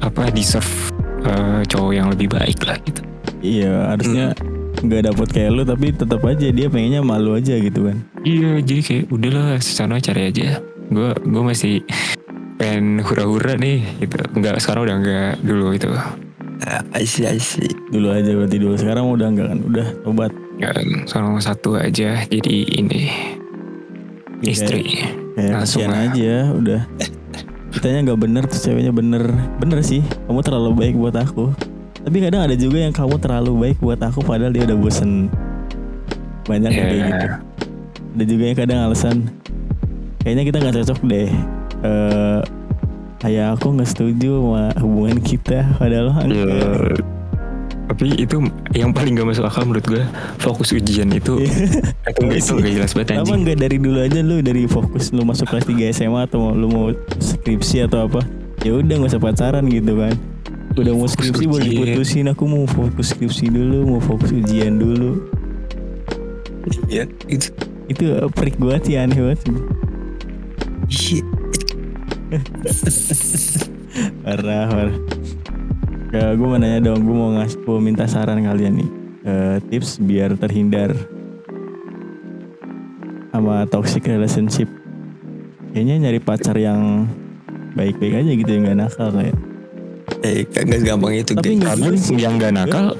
apa 0.03 0.27
deserve 0.33 0.91
eh, 1.23 1.61
cowok 1.65 1.91
yang 1.95 2.07
lebih 2.11 2.27
baik 2.29 2.59
lah 2.67 2.77
gitu. 2.83 3.01
iya 3.39 3.93
harusnya 3.93 4.35
nggak 4.83 5.01
dapet 5.07 5.27
kayak 5.31 5.49
lu 5.53 5.63
tapi 5.63 5.93
tetap 5.95 6.21
aja 6.25 6.47
dia 6.51 6.67
pengennya 6.67 7.01
malu 7.05 7.37
aja 7.37 7.55
gitu 7.55 7.87
kan 7.87 7.97
Iya, 8.25 8.57
jadi 8.65 8.81
kayak 8.81 9.05
udahlah 9.13 9.61
sana 9.61 10.01
cari 10.01 10.33
aja. 10.33 10.57
Gue 10.89 11.13
gue 11.13 11.43
masih 11.45 11.85
pengen 12.57 13.05
hura-hura 13.05 13.53
nih 13.53 13.85
gitu. 14.01 14.17
Enggak 14.33 14.57
sekarang 14.57 14.89
udah 14.89 14.97
enggak 14.97 15.31
dulu 15.45 15.77
itu. 15.77 15.93
Ah, 16.65 16.81
I 16.97 17.05
see, 17.05 17.29
I 17.29 17.37
see. 17.37 17.69
dulu 17.93 18.09
aja 18.09 18.33
berarti 18.33 18.57
dulu 18.57 18.73
sekarang 18.81 19.05
udah 19.13 19.29
enggak 19.29 19.47
kan 19.53 19.59
udah 19.61 19.87
tobat 20.01 20.33
Kan 20.57 20.87
sekarang 21.03 21.35
satu 21.37 21.75
aja 21.75 22.23
jadi 22.23 22.55
ini 22.73 23.11
istri. 24.41 25.03
kayak 25.33 25.51
Langsung 25.53 25.83
kasihan 25.83 25.91
lah. 25.91 26.03
aja 26.09 26.33
udah. 26.51 26.81
Kitanya 27.69 27.99
nggak 28.05 28.19
bener 28.19 28.43
terus 28.45 28.63
ceweknya 28.63 28.89
bener. 28.89 29.23
Bener 29.57 29.79
sih 29.81 29.99
kamu 30.25 30.39
terlalu 30.41 30.69
baik 30.73 30.95
buat 30.95 31.15
aku. 31.15 31.51
Tapi 32.01 32.17
kadang 32.21 32.45
ada 32.45 32.55
juga 32.55 32.77
yang 32.79 32.93
kamu 32.93 33.17
terlalu 33.17 33.51
baik 33.59 33.77
buat 33.79 33.97
aku 33.97 34.21
padahal 34.21 34.49
dia 34.49 34.63
udah 34.63 34.77
bosen. 34.77 35.27
Banyak 36.45 36.71
yang 36.71 36.85
kayak 36.85 36.95
Ya. 36.95 37.07
gitu 37.09 37.27
ada 38.15 38.23
juga 38.23 38.43
yang 38.45 38.55
kadang 38.55 38.79
alasan 38.81 39.17
kayaknya 40.23 40.43
kita 40.47 40.57
nggak 40.57 40.75
cocok 40.79 40.99
deh 41.03 41.27
eh 41.83 42.39
kayak 43.19 43.59
aku 43.59 43.75
nggak 43.75 43.89
setuju 43.89 44.39
sama 44.39 44.63
hubungan 44.79 45.19
kita 45.19 45.67
padahal 45.75 46.15
Ya, 46.23 46.23
enggak 46.23 47.03
tapi 47.95 48.11
itu 48.19 48.43
yang 48.75 48.91
paling 48.91 49.15
gak 49.15 49.23
masuk 49.23 49.47
akal 49.47 49.63
menurut 49.63 49.87
gue 49.87 50.03
fokus 50.43 50.75
ujian 50.75 51.07
itu 51.15 51.39
itu 52.11 52.19
enggak 52.19 52.39
itu 52.43 52.51
enggak 52.59 52.73
jelas 52.75 52.91
banget 52.91 53.09
anjing. 53.15 53.39
nggak 53.47 53.57
dari 53.63 53.77
dulu 53.79 53.97
aja 54.03 54.19
lu 54.19 54.43
dari 54.43 54.63
fokus 54.67 55.15
lu 55.15 55.23
masuk 55.23 55.47
kelas 55.47 55.63
3 55.63 55.95
SMA 55.95 56.21
atau 56.27 56.51
lu 56.51 56.67
mau 56.67 56.91
skripsi 57.23 57.87
atau 57.87 58.11
apa? 58.11 58.19
Ya 58.67 58.75
udah 58.75 58.99
nggak 58.99 59.15
usah 59.15 59.21
pacaran 59.23 59.63
gitu 59.71 59.95
kan. 59.95 60.11
Udah 60.75 60.91
mau 60.91 61.07
skripsi 61.07 61.47
ujian. 61.47 61.63
diputusin 61.63 62.27
aku 62.27 62.43
mau 62.43 62.67
fokus 62.67 63.15
skripsi 63.15 63.47
dulu, 63.47 63.95
mau 63.95 64.01
fokus 64.03 64.35
ujian 64.35 64.75
dulu. 64.75 65.31
Iya, 66.91 67.07
itu. 67.31 67.47
Itu 67.87 68.27
perik 68.35 68.59
banget 68.59 68.81
sih 68.91 68.95
aneh 68.99 69.15
banget. 69.21 69.39
sih. 69.39 69.55
Iya. 71.15 71.23
Parah, 74.25 74.67
parah. 74.67 74.97
Ya, 76.15 76.31
gue 76.31 76.47
mau 76.47 76.55
nanya 76.55 76.79
dong, 76.79 77.03
gue 77.03 77.11
mau 77.11 77.35
ngasih, 77.35 77.59
gue 77.59 77.79
minta 77.83 78.07
saran 78.07 78.39
kalian 78.39 78.79
nih. 78.79 78.89
Eh, 79.25 79.57
tips 79.67 79.99
biar 79.99 80.39
terhindar 80.39 80.95
sama 83.35 83.67
toxic 83.67 84.07
relationship. 84.07 84.71
Kayaknya 85.75 86.07
nyari 86.07 86.19
pacar 86.23 86.55
yang 86.55 87.03
baik-baik 87.75 88.23
aja 88.23 88.31
gitu 88.31 88.47
yang 88.47 88.63
gak 88.63 88.79
nakal 88.79 89.11
kayak. 89.11 89.35
Eh, 90.23 90.47
gak 90.47 90.87
gampang 90.87 91.19
itu, 91.19 91.35
Tapi 91.35 91.59
Karena 91.59 91.83
juga 91.83 91.99
sih. 91.99 92.15
yang 92.15 92.39
gak 92.39 92.53
nakal 92.55 92.95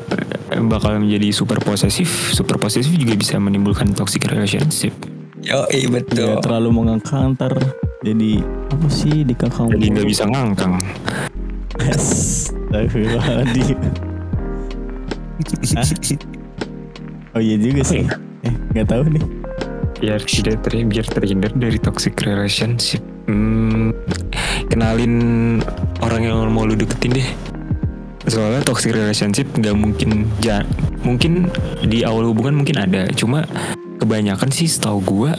eh, 0.52 0.60
bakal 0.68 1.00
menjadi 1.00 1.32
super 1.32 1.64
posesif. 1.64 2.36
Super 2.36 2.60
posesif 2.60 2.92
juga 2.92 3.16
bisa 3.16 3.40
menimbulkan 3.40 3.96
toxic 3.96 4.28
relationship. 4.28 4.92
Yo, 5.40 5.64
eh, 5.72 5.88
Ya, 5.88 5.88
betul. 5.88 6.36
terlalu 6.44 6.84
mengangkang 6.84 7.32
ntar 7.32 7.56
jadi 8.04 8.44
apa 8.44 8.88
sih 8.92 9.24
dikangkang 9.24 9.72
Jadi 9.72 9.86
nggak 9.88 10.08
bisa 10.10 10.28
ngangkang. 10.28 10.84
Astagfirullahaladzim. 12.76 13.80
Oh 17.36 17.44
iya 17.44 17.60
juga 17.60 17.84
sih. 17.84 18.08
Eh, 18.48 18.54
nggak 18.72 18.88
tahu 18.88 19.12
nih. 19.12 19.26
biar 19.96 20.20
tidak 20.24 20.60
ter 20.64 20.84
biar 20.84 21.08
terhindar 21.08 21.52
dari 21.56 21.80
toxic 21.80 22.20
relationship 22.24 23.00
hmm, 23.32 23.96
kenalin 24.68 25.16
orang 26.04 26.22
yang 26.28 26.52
mau 26.52 26.68
lu 26.68 26.76
deketin 26.76 27.16
deh 27.16 27.30
soalnya 28.28 28.60
toxic 28.68 28.92
relationship 28.92 29.48
nggak 29.56 29.72
mungkin 29.72 30.28
ja 30.44 30.68
mungkin 31.00 31.48
di 31.88 32.04
awal 32.04 32.28
hubungan 32.28 32.60
mungkin 32.60 32.76
ada 32.76 33.08
cuma 33.16 33.48
kebanyakan 34.04 34.52
sih 34.52 34.68
setahu 34.68 35.00
gua 35.00 35.32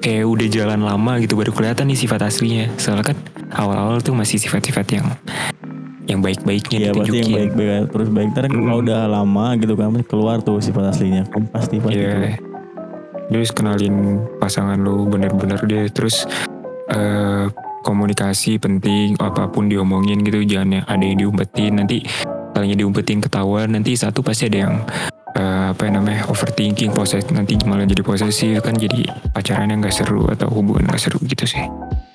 kayak 0.00 0.26
udah 0.28 0.48
jalan 0.48 0.80
lama 0.80 1.20
gitu 1.20 1.36
baru 1.36 1.52
kelihatan 1.52 1.90
nih 1.90 1.98
sifat 2.00 2.24
aslinya 2.24 2.72
soalnya 2.80 3.12
kan 3.12 3.18
awal-awal 3.52 4.00
tuh 4.00 4.16
masih 4.16 4.40
sifat-sifat 4.40 4.86
yang 4.96 5.06
yang 6.04 6.20
baik-baiknya 6.20 6.78
Iya 6.78 6.90
pasti 6.92 7.00
yang 7.00 7.08
ditunjukin. 7.24 7.34
baik-baik 7.34 7.84
terus 7.88 8.08
baik. 8.08 8.28
Ntar 8.32 8.44
kalau 8.46 8.76
Mm. 8.76 8.82
udah 8.84 9.00
lama 9.06 9.46
gitu 9.56 9.74
kan 9.74 9.88
keluar 10.02 10.36
tuh 10.40 10.60
sifat 10.60 10.84
aslinya. 10.90 11.24
Kan 11.26 11.48
Pasti 11.48 11.80
pasti. 11.80 11.96
Iya. 11.96 12.10
keluar. 12.12 12.36
Terus 13.24 13.50
kenalin 13.50 13.94
pasangan 14.36 14.76
lu 14.76 15.08
bener-bener 15.08 15.58
deh. 15.60 15.88
Terus 15.88 16.28
eh, 16.86 17.44
komunikasi 17.80 18.56
penting. 18.58 19.16
Apa 19.16 19.48
pun 19.48 19.66
diomongin 19.66 20.20
gitu. 20.20 20.44
Jangan 20.44 20.68
yang 20.74 20.84
ada 20.84 21.00
yang 21.00 21.18
diumpetin. 21.18 21.72
Nanti 21.74 22.04
kalinya 22.52 22.76
diumpetin 22.76 23.18
ketahuan. 23.18 23.72
Nanti 23.72 23.96
satu 23.96 24.20
pasti 24.20 24.46
ada 24.46 24.68
yang 24.68 24.74
eh, 25.32 25.66
apa 25.72 25.88
yang 25.88 25.98
namanya 25.98 26.28
overthinking, 26.28 26.92
proses 26.92 27.24
nanti 27.28 27.56
malah 27.64 27.82
jadi 27.82 28.04
posesif 28.04 28.60
kan 28.60 28.76
jadi 28.76 29.02
pacarannya 29.32 29.82
nggak 29.82 29.90
seru 29.90 30.30
atau 30.30 30.46
hubungan 30.46 30.86
nggak 30.86 31.00
seru 31.00 31.18
gitu 31.24 31.42
sih. 31.42 31.64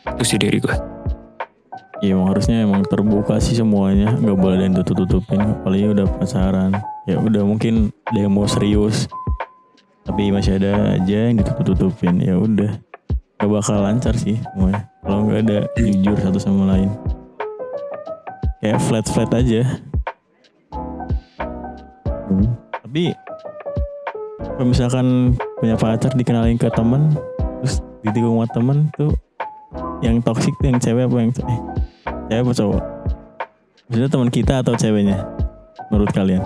Itu 0.08 0.24
sih 0.24 0.38
dari 0.38 0.55
gue. 0.55 0.99
Iya 2.00 2.15
emang 2.15 2.32
harusnya 2.32 2.63
emang 2.63 2.82
terbuka 2.88 3.44
sih 3.44 3.60
semuanya. 3.60 4.15
Nggak 4.15 4.38
boleh 4.39 4.56
ada 4.56 4.65
yang 4.72 4.75
tutup-tutupin. 4.79 5.39
Apalagi 5.44 5.86
udah 5.91 6.06
pacaran. 6.08 6.72
Ya 7.03 7.20
udah 7.20 7.44
mungkin 7.44 7.91
mau 8.32 8.48
serius. 8.48 9.12
Tapi 10.08 10.32
masih 10.32 10.63
ada 10.63 10.96
aja 10.96 11.18
yang 11.27 11.44
ditutup-tutupin. 11.44 12.24
Ya 12.24 12.39
udah. 12.39 12.72
Gak 13.39 13.51
bakal 13.51 13.84
lancar 13.84 14.15
sih 14.15 14.39
semuanya. 14.51 14.88
Kalau 15.03 15.27
nggak 15.27 15.39
ada 15.48 15.58
jujur 15.75 16.18
satu 16.20 16.39
sama 16.39 16.75
lain. 16.75 16.89
Kayak 18.63 18.79
flat-flat 18.84 19.32
aja. 19.36 19.62
Tapi 22.84 23.12
kalau 24.39 24.65
misalkan 24.75 25.36
punya 25.60 25.75
pacar 25.79 26.12
dikenalin 26.15 26.60
ke 26.60 26.68
temen 26.72 27.15
terus 27.63 27.84
ditikung 28.03 28.39
sama 28.39 28.48
temen 28.51 28.77
tuh 28.96 29.12
yang 30.00 30.20
toksik 30.24 30.56
tuh 30.60 30.72
yang 30.72 30.79
cewek 30.79 31.08
apa 31.08 31.15
yang 31.20 31.32
eh, 31.32 31.60
cewek 32.30 32.46
apa 32.46 32.52
cowok? 32.54 32.82
Maksudnya 33.90 34.10
teman 34.14 34.30
kita 34.30 34.54
atau 34.62 34.74
ceweknya? 34.78 35.18
Menurut 35.90 36.14
kalian? 36.14 36.46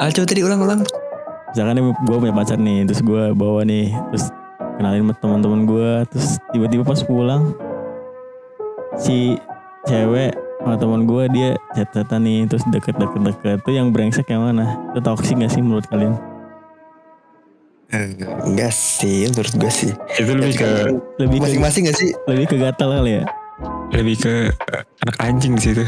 Ah 0.00 0.08
coba 0.08 0.24
tadi 0.24 0.40
ulang-ulang. 0.40 0.80
Misalkan 1.52 1.76
gue 1.92 2.16
punya 2.16 2.32
pacar 2.32 2.56
nih, 2.60 2.84
terus 2.88 3.00
gue 3.00 3.22
bawa 3.32 3.64
nih, 3.64 3.92
terus 4.12 4.28
kenalin 4.76 5.04
sama 5.08 5.14
teman-teman 5.20 5.60
gue, 5.64 5.90
terus 6.12 6.36
tiba-tiba 6.52 6.84
pas 6.84 7.00
pulang 7.04 7.52
si 8.96 9.36
cewek 9.84 10.32
sama 10.60 10.76
teman 10.80 11.04
gue 11.04 11.24
dia 11.32 11.50
chat-chatan 11.72 12.20
nih, 12.24 12.40
terus 12.48 12.64
deket-deket 12.72 13.20
deket 13.20 13.56
tuh 13.64 13.72
yang 13.72 13.92
brengsek 13.92 14.28
yang 14.28 14.44
mana? 14.44 14.80
Itu 14.92 15.00
toksik 15.04 15.40
gak 15.40 15.52
sih 15.52 15.60
menurut 15.60 15.84
kalian? 15.88 16.16
Enggak 17.92 18.72
sih, 18.74 19.28
menurut 19.32 19.54
gue 19.56 19.72
sih. 19.72 19.92
Itu 20.20 20.32
lebih 20.36 20.60
ke 20.60 20.70
Lebih 21.22 21.36
ke, 21.40 21.44
Masing-masing 21.48 21.82
gak 21.88 21.96
sih? 21.96 22.10
lebih 22.28 22.46
ke 22.52 22.56
gatal 22.60 22.92
kali 22.92 23.20
ya? 23.20 23.24
Lebih 23.92 24.16
ke 24.18 24.34
eh, 24.50 24.82
anak 25.00 25.16
anjing 25.20 25.54
situ. 25.56 25.86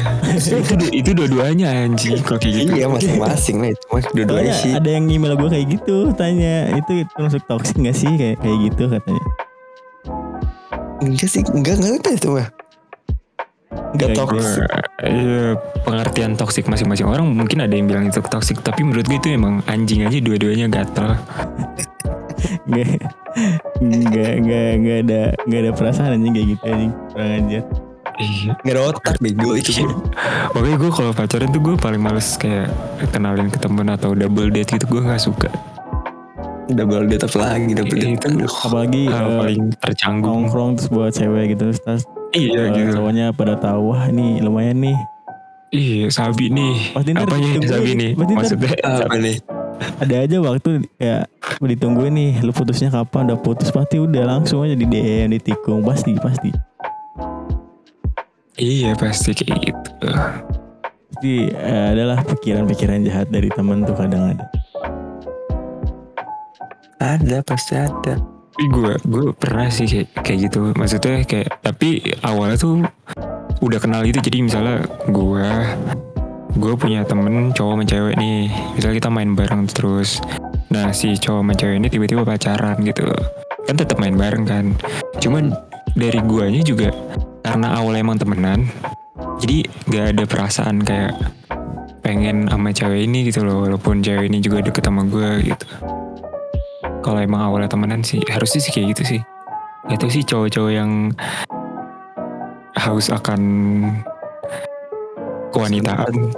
itu 0.54 0.74
du- 0.74 0.92
itu 0.92 1.10
dua-duanya 1.12 1.66
anjing 1.84 2.18
kalau 2.20 2.38
kayak 2.38 2.54
gitu. 2.62 2.70
Iya 2.74 2.86
masing-masing 2.86 3.56
lah 3.58 3.70
itu 3.70 3.84
dua-duanya 4.14 4.54
sih. 4.54 4.72
ada 4.72 4.88
yang 4.88 5.06
email 5.06 5.34
gue 5.34 5.50
kayak 5.50 5.66
gitu, 5.68 6.14
tanya 6.14 6.70
itu 6.72 7.02
termasuk 7.12 7.42
toksik 7.44 7.76
gak 7.78 7.96
sih 7.96 8.10
kayak 8.14 8.38
kayak 8.38 8.58
gitu 8.70 8.82
katanya? 8.86 9.24
Enggak 10.98 11.28
sih, 11.28 11.42
enggak 11.44 11.74
enggak 11.78 11.94
itu 11.98 12.10
itu 12.14 12.28
mah. 12.32 12.48
Enggak 13.88 14.08
toxic. 14.14 14.62
Iya, 14.98 15.54
pengertian 15.82 16.32
toksik 16.34 16.64
masing-masing 16.66 17.06
orang 17.06 17.26
mungkin 17.28 17.62
ada 17.62 17.72
yang 17.72 17.86
bilang 17.86 18.04
itu 18.06 18.18
toksik 18.20 18.62
tapi 18.62 18.82
menurut 18.82 19.06
gue 19.06 19.16
itu 19.16 19.34
emang 19.34 19.62
anjing 19.66 20.02
aja 20.02 20.18
dua-duanya 20.18 20.66
gatel. 20.66 21.18
Nggak, 22.66 22.88
nggak, 23.82 24.32
nggak, 24.40 24.70
nggak 24.78 24.98
ada, 25.06 25.20
nggak 25.44 25.60
ada 25.60 25.70
perasaan 25.74 26.10
anjing 26.14 26.32
kayak 26.32 26.48
gitu 26.54 26.64
anjing, 26.64 26.92
kurang 27.10 27.30
aja. 27.34 27.60
Iya. 28.18 28.50
Enggak 28.58 28.74
ada 28.74 28.82
otak 28.90 29.16
bego 29.18 29.50
itu 29.54 29.70
Iya. 29.76 29.86
Makanya 30.52 30.76
gue 30.76 30.90
kalau 30.90 31.10
pacaran 31.12 31.48
tuh 31.48 31.60
gue 31.60 31.74
paling 31.74 31.98
males 31.98 32.28
kayak 32.34 32.66
kenalin 33.08 33.46
ke 33.46 33.56
temen 33.56 33.86
atau 33.86 34.10
double 34.12 34.50
date 34.50 34.74
gitu 34.74 34.86
gue 34.88 35.00
nggak 35.00 35.20
suka. 35.20 35.46
Double 36.68 37.06
date 37.06 37.24
apa 37.24 37.38
lagi 37.38 37.72
double 37.72 37.96
date. 37.96 38.18
Itu 38.18 38.28
Apalagi 38.44 39.02
eh, 39.06 39.38
paling 39.38 39.62
tercanggung. 39.78 40.44
nongkrong 40.44 40.76
terus 40.76 40.88
buat 40.88 41.10
cewek 41.10 41.54
gitu 41.54 41.72
terus 41.74 42.02
Iya 42.30 42.60
eh, 42.60 42.76
gitu. 42.76 42.90
cowoknya 42.94 43.32
pada 43.32 43.56
tahu 43.56 43.88
wah 43.88 44.04
ini 44.06 44.38
lumayan 44.38 44.76
nih 44.78 44.98
Iya 45.68 46.08
sabi 46.10 46.48
nih. 46.48 46.92
Pasti 46.92 47.08
ntar 47.12 47.24
Apanya 47.24 47.48
ditungguin. 47.54 47.68
sabi 47.70 47.90
nih? 47.94 48.10
Pasti 48.12 48.32
Maksudnya 48.34 48.72
Apa 49.00 49.16
nih? 49.16 49.36
ada 49.78 50.16
aja 50.18 50.36
waktu 50.42 50.68
kayak 50.92 51.22
ditungguin 51.60 52.10
nih 52.10 52.32
lu 52.42 52.50
putusnya 52.50 52.90
kapan 52.90 53.30
udah 53.30 53.38
putus 53.38 53.70
pasti 53.70 53.96
udah 53.96 54.26
langsung 54.26 54.60
aja 54.60 54.74
di 54.74 54.82
DM 54.82 55.30
ditikung 55.30 55.86
pasti 55.86 56.18
pasti 56.18 56.50
Iya 58.58 58.98
pasti 58.98 59.30
kayak 59.38 59.58
gitu. 59.70 60.10
pasti 61.14 61.34
eh, 61.46 61.86
adalah 61.94 62.18
pikiran-pikiran 62.26 63.06
jahat 63.06 63.30
dari 63.30 63.46
temen 63.54 63.86
tuh 63.86 63.94
kadang 63.94 64.34
ada 64.34 64.46
Ada 66.98 67.38
pasti 67.46 67.78
ada. 67.78 68.18
Tapi 68.18 68.64
gue 68.74 68.92
gue 69.06 69.24
pernah 69.38 69.70
sih 69.70 69.86
kayak 69.86 70.10
kayak 70.26 70.50
gitu. 70.50 70.74
Maksudnya 70.74 71.22
kayak 71.22 71.62
tapi 71.62 72.02
awalnya 72.26 72.58
tuh 72.58 72.82
udah 73.62 73.78
kenal 73.78 74.02
gitu. 74.02 74.18
Jadi 74.18 74.42
misalnya 74.42 74.82
gue 75.06 75.46
gue 76.58 76.74
punya 76.74 77.06
temen 77.06 77.54
cowok 77.54 77.72
sama 77.78 77.84
cewek 77.86 78.14
nih. 78.18 78.50
Misalnya 78.74 78.96
kita 78.98 79.10
main 79.14 79.30
bareng 79.38 79.70
terus. 79.70 80.18
Nah 80.74 80.90
si 80.90 81.14
cowok 81.14 81.46
sama 81.46 81.54
cewek 81.54 81.78
ini 81.78 81.86
tiba-tiba 81.86 82.26
pacaran 82.26 82.82
gitu. 82.82 83.06
Kan 83.70 83.78
tetap 83.78 84.02
main 84.02 84.18
bareng 84.18 84.42
kan. 84.42 84.74
Cuman 85.22 85.54
dari 85.98 86.22
guanya 86.22 86.62
juga 86.62 86.94
karena 87.42 87.74
awalnya 87.74 88.00
emang 88.06 88.18
temenan. 88.22 88.60
Jadi 89.42 89.66
gak 89.90 90.14
ada 90.14 90.24
perasaan 90.26 90.82
kayak 90.86 91.14
pengen 92.06 92.46
sama 92.46 92.70
cewek 92.70 93.10
ini 93.10 93.26
gitu 93.26 93.42
loh. 93.42 93.66
Walaupun 93.66 93.98
cewek 93.98 94.30
ini 94.30 94.38
juga 94.38 94.62
deket 94.62 94.86
sama 94.86 95.02
gue 95.10 95.42
gitu. 95.42 95.66
Kalau 97.02 97.18
emang 97.18 97.50
awalnya 97.50 97.70
temenan 97.70 98.06
sih 98.06 98.22
harusnya 98.30 98.62
sih 98.62 98.70
kayak 98.70 98.94
gitu 98.94 99.18
sih. 99.18 99.20
Tau 99.88 100.10
sih 100.12 100.22
cowok-cowok 100.22 100.72
yang 100.72 101.10
haus 102.78 103.10
akan 103.10 103.40
kewanitaan. 105.50 106.14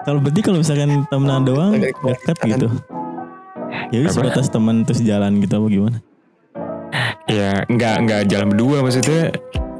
Kalau 0.00 0.16
berarti 0.16 0.40
kalau 0.40 0.64
misalkan 0.64 1.04
temenan 1.12 1.44
doang 1.44 1.76
dekat 1.76 2.36
gitu. 2.48 2.72
Ya 3.92 4.08
sebatas 4.08 4.48
teman 4.48 4.88
terus 4.88 5.04
jalan 5.04 5.44
gitu 5.44 5.60
apa 5.60 5.68
gimana 5.68 5.98
ya 7.30 7.62
nggak 7.70 7.96
nggak 8.06 8.20
jalan 8.26 8.46
berdua 8.50 8.82
maksudnya. 8.82 9.30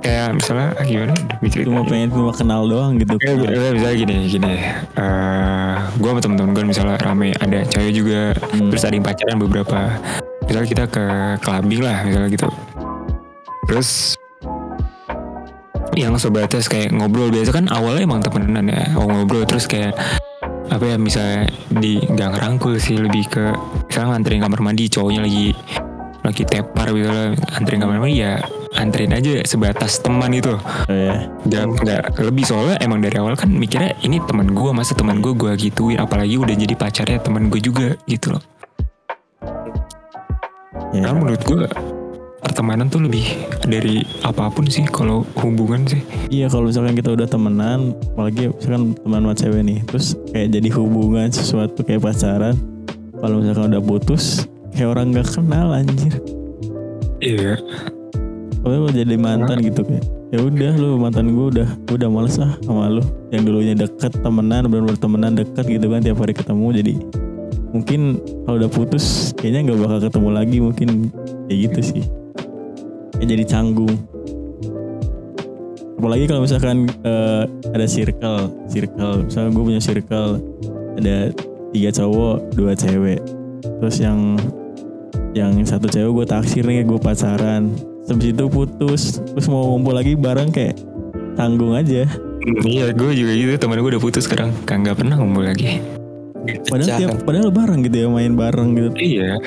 Kayak 0.01 0.33
misalnya 0.33 0.69
ah, 0.81 0.85
gimana? 0.89 1.15
Cuma 1.45 1.81
pengen 1.85 2.09
cuma 2.09 2.33
kenal 2.33 2.65
doang 2.65 2.97
gitu. 2.97 3.21
Ya, 3.21 3.37
ya, 3.37 3.69
misalnya 3.77 3.97
gini 4.01 4.15
gini. 4.33 4.53
Eh 4.97 5.75
gue 6.01 6.09
sama 6.09 6.21
temen-temen 6.25 6.53
gue 6.57 6.65
misalnya 6.73 6.97
rame 7.05 7.37
ada 7.37 7.69
cewek 7.69 7.93
juga. 7.93 8.33
Hmm. 8.57 8.73
terus 8.73 8.85
ada 8.89 8.95
yang 8.97 9.05
pacaran 9.05 9.37
beberapa. 9.37 9.79
Misalnya 10.49 10.69
kita 10.73 10.85
ke 10.89 11.05
clubbing 11.45 11.83
lah 11.85 12.01
misalnya 12.09 12.29
gitu. 12.33 12.49
Terus 13.69 14.17
yang 16.01 16.17
sobates 16.17 16.65
kayak 16.65 16.97
ngobrol. 16.97 17.29
Biasa 17.29 17.53
kan 17.53 17.69
awalnya 17.69 18.09
emang 18.09 18.25
temenan 18.25 18.73
ya 18.73 18.97
oh, 18.97 19.05
ngobrol. 19.05 19.45
Terus 19.45 19.69
kayak 19.69 19.93
apa 20.71 20.85
ya 20.87 20.97
misalnya 20.97 21.51
di 21.77 22.01
nggak 22.01 22.41
ngerangkul 22.41 22.79
sih 22.79 22.97
lebih 22.97 23.27
ke 23.27 23.53
misalnya 23.91 24.17
nganterin 24.17 24.41
kamar 24.41 24.61
mandi 24.63 24.87
cowoknya 24.87 25.27
lagi 25.27 25.51
lagi 26.31 26.47
tepar 26.47 26.95
misalnya 26.95 27.35
anterin 27.53 27.83
kamar 27.83 27.99
mandi 27.99 28.23
ya 28.23 28.39
anterin 28.73 29.11
aja 29.11 29.43
sebatas 29.43 29.99
teman 29.99 30.31
itu 30.31 30.55
Oh, 30.55 30.61
ya. 30.89 31.27
nggak 31.43 31.65
nggak 31.83 32.03
lebih 32.23 32.47
soalnya 32.47 32.79
emang 32.79 33.03
dari 33.03 33.19
awal 33.19 33.35
kan 33.35 33.51
mikirnya 33.51 33.99
ini 34.01 34.23
teman 34.25 34.55
gue 34.55 34.71
masa 34.71 34.95
teman 34.95 35.19
gue 35.19 35.35
gue 35.35 35.51
gituin? 35.59 35.99
Apalagi 35.99 36.39
udah 36.39 36.55
jadi 36.55 36.75
pacarnya 36.75 37.19
teman 37.19 37.51
gue 37.51 37.59
juga 37.59 37.99
gitu 38.07 38.35
loh. 38.35 38.43
Ya. 40.91 41.07
karena 41.07 41.19
menurut 41.23 41.43
gue 41.47 41.67
pertemanan 42.41 42.91
tuh 42.91 43.07
lebih 43.07 43.23
dari 43.63 44.03
apa 44.27 44.51
pun 44.51 44.67
sih 44.67 44.83
kalau 44.91 45.23
hubungan 45.39 45.87
sih. 45.87 46.03
Iya 46.31 46.51
kalau 46.51 46.67
misalkan 46.67 46.99
kita 46.99 47.15
udah 47.15 47.27
temenan 47.27 47.95
Apalagi 48.15 48.51
misalkan 48.51 48.95
teman 48.99 49.23
sama 49.23 49.35
cewek 49.35 49.63
nih 49.67 49.79
Terus 49.87 50.07
kayak 50.31 50.49
jadi 50.51 50.69
hubungan 50.79 51.29
sesuatu 51.31 51.83
kayak 51.83 52.03
pacaran 52.03 52.55
Kalau 53.19 53.37
misalkan 53.39 53.75
udah 53.75 53.83
putus 53.83 54.47
Kayak 54.75 54.89
orang 54.97 55.07
gak 55.13 55.29
kenal 55.35 55.69
anjir. 55.75 56.15
Iya. 57.21 57.61
Pokoknya 58.61 59.05
jadi 59.05 59.17
mantan 59.17 59.65
gitu 59.65 59.81
kayak 59.85 60.05
ya 60.31 60.39
udah 60.47 60.73
lu 60.79 60.95
mantan 61.01 61.35
gue 61.35 61.47
udah 61.59 61.69
gue 61.91 61.97
udah 61.97 62.11
males 62.13 62.37
ah 62.39 62.53
sama 62.61 62.93
lu. 62.93 63.05
Yang 63.33 63.43
dulunya 63.49 63.75
deket 63.77 64.21
temenan 64.21 64.69
benar-benar 64.69 64.99
temenan 65.01 65.33
deket 65.37 65.65
gitu 65.65 65.87
kan 65.89 66.01
tiap 66.05 66.21
hari 66.21 66.33
ketemu. 66.37 66.67
Jadi 66.77 66.95
mungkin 67.73 68.01
kalau 68.45 68.57
udah 68.61 68.71
putus 68.71 69.33
kayaknya 69.37 69.73
nggak 69.73 69.79
bakal 69.81 69.99
ketemu 70.09 70.29
lagi 70.33 70.57
mungkin. 70.61 70.89
Kayak 71.49 71.59
gitu 71.67 71.81
sih. 71.83 72.03
Kayak 73.17 73.29
jadi 73.33 73.45
canggung. 73.49 73.97
Apalagi 76.01 76.25
kalau 76.29 76.41
misalkan 76.45 76.89
eh, 77.05 77.45
ada 77.73 77.87
circle 77.89 78.49
circle. 78.69 79.25
Misalnya 79.25 79.51
gue 79.57 79.65
punya 79.65 79.81
circle 79.81 80.31
ada 81.01 81.33
tiga 81.73 81.91
cowok 81.97 82.37
dua 82.57 82.73
cewek. 82.77 83.21
Terus 83.81 83.97
yang 84.05 84.37
yang 85.37 85.55
satu 85.63 85.87
cewek 85.87 86.11
gue 86.23 86.27
taksir 86.27 86.65
nih 86.67 86.83
gue 86.83 86.99
pacaran. 86.99 87.71
Habis 88.11 88.35
itu 88.35 88.45
putus. 88.51 89.03
Terus 89.23 89.47
mau 89.47 89.75
ngumpul 89.75 89.95
lagi 89.95 90.19
bareng 90.19 90.51
kayak 90.51 90.79
tanggung 91.39 91.75
aja. 91.77 92.07
Iya 92.67 92.91
gue 92.91 93.11
juga 93.15 93.33
gitu. 93.37 93.51
Teman 93.61 93.79
gue 93.79 93.91
udah 93.97 94.03
putus 94.03 94.27
sekarang. 94.27 94.51
Kan 94.67 94.83
nggak 94.83 94.99
pernah 94.99 95.17
ngumpul 95.21 95.47
lagi. 95.47 95.79
Padahal 96.67 96.89
tiap 96.99 97.11
padahal 97.23 97.53
bareng 97.53 97.85
gitu 97.87 97.97
ya 98.05 98.09
main 98.11 98.35
bareng 98.35 98.69
gitu. 98.75 98.91
Iya. 98.99 99.39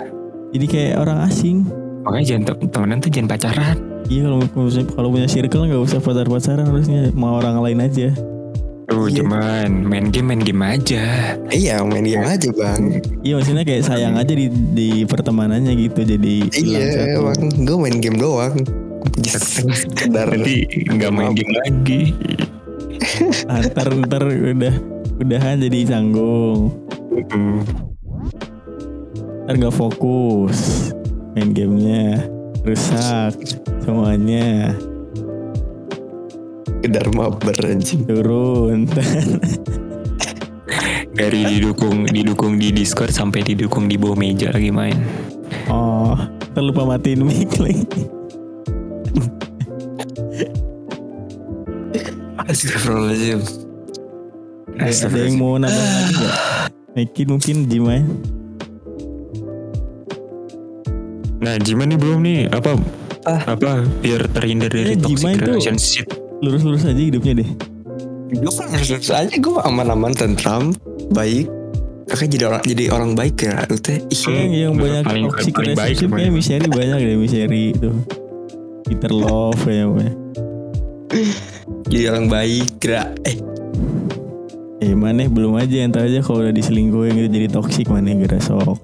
Jadi 0.54 0.66
kayak 0.70 0.94
orang 1.02 1.20
asing. 1.28 1.68
Makanya 2.04 2.26
jangan 2.26 2.44
te- 2.46 2.70
temenan 2.70 2.98
tuh 3.02 3.10
jangan 3.12 3.30
pacaran. 3.34 3.78
Iya 4.12 4.22
kalau 4.28 4.40
kalau 4.84 5.08
punya 5.16 5.28
circle 5.32 5.64
nggak 5.68 5.84
usah 5.84 6.00
pacar 6.04 6.28
pacaran 6.28 6.68
harusnya 6.68 7.10
mau 7.16 7.40
orang 7.40 7.64
lain 7.64 7.80
aja 7.88 8.12
tuh 8.86 9.08
Iya. 9.08 9.22
cuman 9.22 9.70
main 9.84 10.06
game 10.10 10.28
main 10.30 10.42
game 10.42 10.62
aja 10.62 11.36
Iya 11.48 11.82
main 11.84 12.04
game 12.04 12.24
aja 12.24 12.50
bang. 12.52 13.00
iya 13.22 13.34
maksudnya 13.36 13.64
kayak 13.64 13.84
sayang 13.84 14.16
aja 14.16 14.32
di 14.32 14.48
di 14.50 14.90
pertemanannya 15.04 15.74
gitu 15.78 16.04
jadi 16.04 16.36
Iya 16.52 17.20
bang. 17.22 17.40
Gue 17.64 17.78
main 17.80 17.98
game 17.98 18.18
doang. 18.18 18.56
Nanti 20.08 20.56
nggak 20.88 21.12
main 21.12 21.32
game 21.32 21.54
lagi 21.60 22.02
Ah, 23.46 23.60
ntar 23.62 23.92
udah 24.24 24.74
udahan 25.20 25.60
jadi 25.60 25.80
canggung 25.86 26.72
ntar 29.44 29.54
nggak 29.60 29.76
fokus 29.76 30.90
main 31.36 31.52
gamenya 31.52 32.24
rusak 32.64 33.36
semuanya 33.84 34.72
Sekedar 36.84 37.16
mabar 37.16 37.56
anjing. 37.64 38.04
turun 38.04 38.84
dari 41.16 41.48
didukung 41.48 42.04
didukung 42.12 42.60
di 42.60 42.76
Discord 42.76 43.16
sampai 43.16 43.40
didukung 43.40 43.88
di 43.88 43.96
bawah 43.96 44.20
meja 44.20 44.52
lagi 44.52 44.68
main. 44.68 45.00
Oh, 45.72 46.12
terlupa 46.52 46.84
matiin 46.84 47.24
mic 47.24 47.56
lagi. 47.56 47.88
Astagfirullahaladzim. 52.52 53.40
Ada 54.76 55.08
yang 55.24 55.40
mau 55.40 55.56
nambah 55.56 55.72
lagi 55.72 56.14
nggak? 56.20 56.36
Naikin 57.00 57.28
mungkin 57.32 57.56
Jimai. 57.72 58.04
Nah, 61.40 61.56
Jiman 61.64 61.96
nih 61.96 62.00
belum 62.04 62.20
nih 62.28 62.52
apa 62.52 62.76
apa 63.24 63.88
biar 64.04 64.28
terhindar 64.36 64.68
dari 64.68 64.96
Eh, 64.96 65.00
toxic 65.00 65.40
relationship. 65.40 66.23
Lurus-lurus 66.44 66.84
aja 66.84 67.00
hidupnya 67.00 67.40
deh. 67.40 67.50
Gue 68.34 68.52
kan 68.52 68.68
lurus 68.68 69.10
aja 69.10 69.32
gue 69.32 69.56
aman-aman 69.62 70.12
tentram, 70.12 70.76
baik. 71.10 71.48
Kakak 72.04 72.28
jadi 72.28 72.44
orang 72.46 72.62
jadi 72.62 72.84
orang 72.90 73.12
baik 73.14 73.36
ya, 73.40 73.64
lu 73.64 73.80
teh. 73.80 74.04
Ih, 74.04 74.22
Yang, 74.28 74.52
yang 74.52 74.74
bener, 74.76 74.84
banyak 75.00 75.04
paling- 75.08 75.26
toxic 75.32 75.54
paling 75.54 75.72
baik 75.72 75.80
relationship 75.96 76.10
kayak 76.12 76.32
Misery 76.32 76.68
banyak 76.68 76.98
deh 77.00 77.16
Misery 77.16 77.64
itu. 77.72 77.90
Peter 78.84 79.10
Love 79.10 79.64
ya 79.64 79.84
pokoknya. 79.88 80.14
jadi 81.86 82.04
orang 82.10 82.26
baik, 82.28 82.68
gerak. 82.78 83.10
Eh, 83.24 83.38
Eh 84.84 84.92
mana 84.92 85.24
belum 85.26 85.56
aja 85.56 85.80
entar 85.80 86.04
aja 86.04 86.20
kalau 86.20 86.44
udah 86.44 86.52
diselingkuhin 86.52 87.16
gitu 87.16 87.30
jadi 87.32 87.48
toxic 87.50 87.88
mana 87.88 88.12
gara 88.20 88.36
sok. 88.38 88.76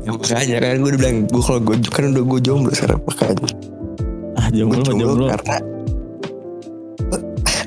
ya 0.00 0.08
makanya 0.08 0.56
kan 0.56 0.78
gue 0.78 0.88
udah 0.88 1.00
bilang 1.02 1.16
gue 1.26 1.42
kalau 1.44 1.60
gue 1.60 1.76
kan 1.84 2.02
udah 2.08 2.24
gue 2.24 2.40
jomblo 2.40 2.72
sekarang 2.72 3.04
makanya. 3.04 3.48
Ah 4.34 4.48
jomblo 4.48 4.80
mah 4.80 4.94
jomblo. 4.94 5.26
karena 5.28 5.56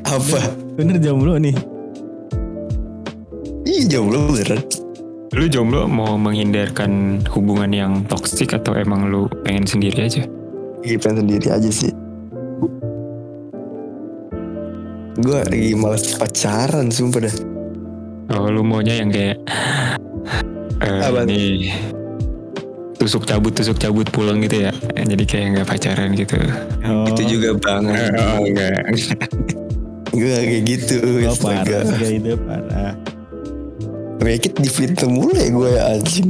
apa? 0.10 0.42
Bener 0.74 0.98
jomblo 0.98 1.38
nih. 1.38 1.54
Iya 3.70 3.98
jomblo 3.98 4.34
beneran. 4.34 4.62
Lu 5.30 5.46
jomblo 5.46 5.86
mau 5.86 6.18
menghindarkan 6.18 7.22
hubungan 7.30 7.70
yang 7.70 7.94
toksik 8.10 8.58
atau 8.58 8.74
emang 8.74 9.14
lu 9.14 9.30
pengen 9.46 9.70
sendiri 9.70 10.10
aja? 10.10 10.26
Iya 10.82 10.98
pengen 10.98 11.30
sendiri 11.30 11.48
aja 11.54 11.70
sih. 11.70 11.94
Gue 15.20 15.38
lagi 15.46 15.76
males 15.78 16.16
pacaran 16.16 16.90
sumpah 16.90 17.30
dah. 17.30 17.36
Oh, 18.34 18.48
lu 18.50 18.64
maunya 18.66 18.98
yang 19.04 19.12
kayak 19.12 19.38
eh 20.80 21.02
Apa? 21.04 21.28
ini 21.28 21.70
tusuk 22.96 23.28
cabut 23.28 23.52
tusuk 23.52 23.76
cabut 23.78 24.08
pulang 24.10 24.40
gitu 24.42 24.66
ya. 24.66 24.72
Jadi 24.96 25.24
kayak 25.28 25.46
nggak 25.60 25.68
pacaran 25.68 26.16
gitu. 26.16 26.40
Oh, 26.88 27.06
Itu 27.12 27.22
juga 27.38 27.54
banget. 27.60 28.16
Oh, 28.34 28.46
enggak. 28.48 28.80
Gue 30.10 30.34
kayak 30.34 30.64
gitu. 30.66 30.96
Oh, 31.30 31.38
parah 31.38 31.84
kayak 31.86 32.14
itu 32.22 32.34
parah. 32.44 32.94
Make 34.20 34.52
it 34.52 34.54
di 34.60 34.68
Flinter 34.68 35.08
mulu 35.08 35.32
ya 35.32 35.48
gue 35.48 35.70
ya 35.70 35.84
anjing. 35.96 36.30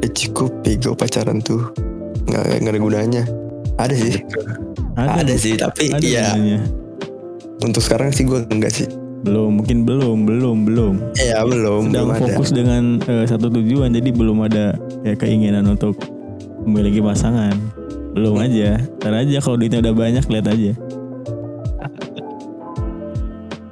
Ya 0.00 0.08
cukup 0.08 0.50
bego 0.64 0.96
pacaran 0.96 1.42
tuh. 1.44 1.68
Nggak, 2.24 2.64
nggak 2.64 2.72
ada 2.72 2.80
gunanya. 2.80 3.22
Ada 3.76 3.94
sih. 3.94 4.14
Ada, 4.94 5.34
sih 5.34 5.54
tapi 5.58 5.90
ada 5.90 6.00
ya 6.06 6.32
gunanya. 6.32 6.58
untuk 7.66 7.82
sekarang 7.82 8.14
sih 8.14 8.24
gue 8.24 8.46
enggak 8.48 8.72
sih. 8.72 8.86
Belum, 9.24 9.56
mungkin 9.56 9.88
belum, 9.88 10.28
belum, 10.28 10.56
belum. 10.68 10.94
Ya 11.16 11.40
belum, 11.42 11.88
Sedang 11.88 12.12
belum 12.12 12.16
ada. 12.20 12.24
fokus 12.28 12.50
dengan 12.52 13.00
eh, 13.08 13.24
satu 13.24 13.48
tujuan, 13.48 13.88
jadi 13.96 14.12
belum 14.12 14.44
ada 14.44 14.76
ya 15.00 15.16
keinginan 15.16 15.64
untuk 15.64 15.96
memiliki 16.68 17.00
pasangan. 17.00 17.56
Belum 18.14 18.38
aja. 18.38 18.78
Ntar 19.02 19.12
aja 19.26 19.36
kalau 19.42 19.58
duitnya 19.58 19.82
udah 19.82 19.94
banyak 19.94 20.24
lihat 20.30 20.46
aja. 20.46 20.72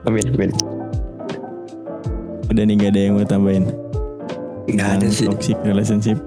Amin, 0.03 0.27
amin. 0.35 0.51
Udah 2.51 2.63
nih 2.67 2.75
gak 2.75 2.91
ada 2.91 3.01
yang 3.01 3.15
mau 3.17 3.25
tambahin. 3.25 3.65
Nggak 4.67 4.89
ada 4.99 5.07
sih. 5.09 5.27
Toxic 5.31 5.59
relationship. 5.63 6.19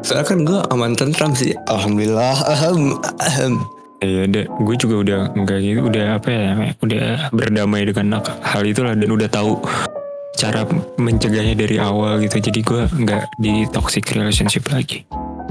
Soalnya 0.00 0.24
kan 0.24 0.38
gue 0.48 0.58
aman 0.72 0.92
tentram 0.96 1.36
sih. 1.36 1.52
Alhamdulillah. 1.68 2.40
Ahem, 2.48 2.96
ahem. 3.20 3.54
Iya, 3.98 4.30
udah, 4.30 4.44
gue 4.62 4.76
juga 4.78 4.94
udah 5.02 5.20
enggak 5.34 5.58
gitu, 5.58 5.80
udah 5.90 6.22
apa 6.22 6.28
ya, 6.30 6.50
udah 6.86 7.34
berdamai 7.34 7.82
dengan 7.82 8.22
hal 8.22 8.62
itulah 8.62 8.94
dan 8.94 9.10
udah 9.10 9.26
tahu 9.26 9.58
cara 10.38 10.62
mencegahnya 11.02 11.58
dari 11.58 11.82
awal 11.82 12.22
gitu. 12.22 12.38
Jadi 12.38 12.62
gue 12.62 12.86
nggak 12.86 13.42
di 13.42 13.66
toxic 13.74 14.06
relationship 14.14 14.70
lagi. 14.70 15.02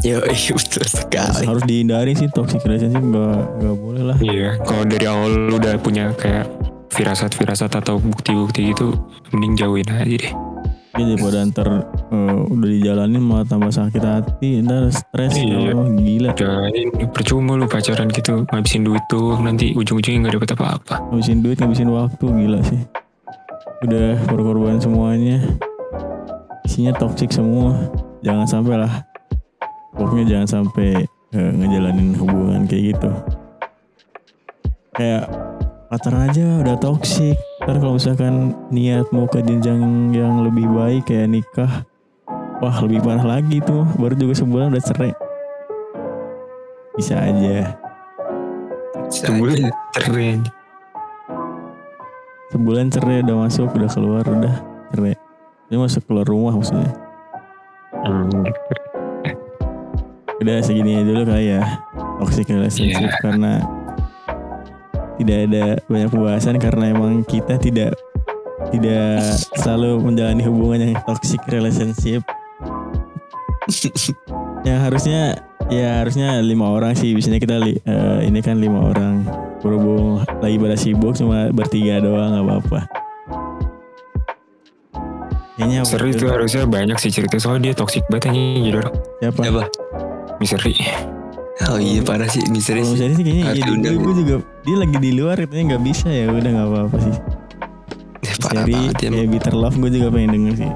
Yo, 0.06 0.22
iya 0.24 0.52
betul 0.58 0.84
sekali. 0.86 1.44
Harus 1.46 1.64
dihindari 1.66 2.14
sih 2.14 2.30
toxic 2.30 2.62
relationship 2.62 3.02
gak, 3.02 3.38
gak 3.58 3.76
boleh 3.78 4.04
lah. 4.06 4.18
Iya, 4.22 4.50
kalau 4.62 4.84
dari 4.86 5.06
awal 5.10 5.30
lu 5.50 5.58
udah 5.58 5.74
punya 5.82 6.14
kayak 6.14 6.46
firasat-firasat 6.94 7.72
atau 7.78 7.98
bukti-bukti 7.98 8.74
gitu, 8.74 8.94
mending 9.34 9.54
jauhin 9.58 9.88
aja 9.90 10.06
deh. 10.06 10.34
Jadi 10.98 11.14
daripada 11.14 11.46
ntar 11.46 11.68
eh, 12.10 12.42
udah 12.50 12.70
dijalanin 12.74 13.22
malah 13.22 13.46
tambah 13.46 13.70
sakit 13.70 14.02
hati, 14.02 14.66
ntar 14.66 14.90
stres, 14.90 15.38
Iya. 15.38 15.78
oh, 15.78 15.86
gila. 15.94 16.34
Jalanin 16.34 16.90
percuma 17.14 17.54
lu 17.54 17.70
pacaran 17.70 18.10
gitu, 18.10 18.50
ngabisin 18.50 18.82
duit 18.82 19.06
tuh, 19.06 19.38
nanti 19.38 19.78
ujung-ujungnya 19.78 20.26
nggak 20.26 20.36
dapet 20.42 20.50
apa-apa. 20.58 20.96
Ngabisin 21.14 21.46
duit, 21.46 21.58
ngabisin 21.62 21.90
waktu, 21.94 22.26
gila 22.26 22.60
sih. 22.66 22.82
Udah 23.86 24.18
berkorban 24.26 24.82
semuanya. 24.82 25.38
Isinya 26.66 26.98
toxic 26.98 27.30
semua. 27.30 27.78
Jangan 28.26 28.50
sampai 28.50 28.82
lah. 28.82 29.06
Pokoknya 29.98 30.26
jangan 30.30 30.48
sampai 30.62 31.10
eh, 31.34 31.52
ngejalanin 31.58 32.14
hubungan 32.16 32.70
kayak 32.70 32.96
gitu. 32.96 33.12
Kayak 34.94 35.26
pacaran 35.90 36.30
aja 36.30 36.46
udah 36.62 36.76
toxic. 36.78 37.38
Ntar 37.66 37.82
kalau 37.82 37.98
misalkan 37.98 38.56
niat 38.72 39.10
mau 39.12 39.26
ke 39.28 39.42
jenjang 39.44 40.14
yang 40.14 40.46
lebih 40.46 40.70
baik 40.70 41.10
kayak 41.10 41.28
nikah. 41.34 41.84
Wah 42.58 42.78
lebih 42.86 43.02
parah 43.06 43.26
lagi 43.26 43.62
tuh. 43.62 43.86
Baru 43.98 44.14
juga 44.18 44.34
sebulan 44.38 44.74
udah 44.74 44.84
cerai. 44.86 45.14
Bisa 46.98 47.14
aja. 47.18 47.78
Sebulan 49.10 49.70
cerai. 49.94 50.42
Sebulan 52.48 52.88
cerai 52.90 53.22
udah 53.28 53.38
masuk, 53.46 53.70
udah 53.76 53.90
keluar, 53.92 54.26
udah 54.26 54.56
cerai. 54.96 55.14
Dia 55.68 55.78
masuk 55.78 56.02
keluar 56.08 56.26
rumah 56.26 56.56
maksudnya. 56.56 56.90
Hmm, 57.92 58.48
Udah 60.38 60.62
segini 60.62 60.96
aja 60.96 61.06
dulu 61.06 61.24
kali 61.26 61.46
ya. 61.52 61.64
Toxic 62.18 62.46
relationship 62.48 63.10
Iya. 63.10 63.20
karena 63.20 63.52
tidak 65.18 65.38
ada 65.50 65.64
banyak 65.84 66.10
pembahasan 66.10 66.56
karena 66.58 66.84
emang 66.92 67.22
kita 67.24 67.58
tidak 67.58 67.98
tidak 68.70 69.18
selalu 69.56 69.98
menjalani 70.00 70.44
hubungan 70.44 70.80
yang 70.84 71.02
toxic 71.04 71.42
relationship. 71.48 72.22
yang 74.64 74.80
harusnya 74.80 75.36
ya 75.68 76.00
harusnya 76.00 76.40
lima 76.40 76.70
orang 76.70 76.94
sih 76.94 77.12
biasanya 77.12 77.36
kita 77.38 77.56
li- 77.58 77.82
eh, 77.82 78.20
ini 78.24 78.40
kan 78.40 78.56
lima 78.58 78.80
orang 78.86 79.28
berhubung 79.60 80.24
lagi 80.40 80.56
pada 80.56 80.76
sibuk 80.76 81.12
cuma 81.14 81.52
bertiga 81.52 82.00
doang 82.00 82.32
nggak 82.32 82.46
apa-apa 82.46 82.80
kayaknya 85.58 85.84
Seru 85.84 86.08
itu 86.08 86.26
harusnya 86.26 86.64
banyak 86.64 86.96
sih 86.96 87.12
cerita 87.12 87.36
soalnya 87.36 87.68
dia 87.68 87.74
toxic 87.76 88.08
banget 88.08 88.32
anjing 88.32 88.64
jadi 88.64 88.78
orang 88.78 88.96
siapa 89.20 89.42
Siapa? 89.42 89.64
Misteri. 90.38 90.78
Oh 91.68 91.76
iya 91.82 92.06
parah 92.06 92.30
sih 92.30 92.46
misteri 92.54 92.86
Kalau 92.86 92.94
sih. 92.94 93.02
misalnya 93.02 93.16
sih 93.18 93.26
kayaknya 93.26 93.46
Harus 93.50 93.58
iya, 93.58 93.66
gue, 93.66 93.74
diundang 93.74 93.96
gue 93.98 94.14
juga 94.22 94.36
dia 94.62 94.78
lagi 94.78 94.98
di 95.02 95.12
luar 95.18 95.36
katanya 95.42 95.64
nggak 95.74 95.84
bisa 95.84 96.08
ya 96.08 96.30
udah 96.30 96.52
nggak 96.54 96.70
apa-apa 96.70 96.98
sih. 97.02 97.16
Seri 98.38 98.62
banget 98.70 98.96
ya. 99.02 99.10
kayak 99.10 99.30
Bitter 99.34 99.56
Love 99.58 99.78
gue 99.82 99.92
juga 99.98 100.08
pengen 100.14 100.30
denger 100.38 100.54
sih. 100.54 100.72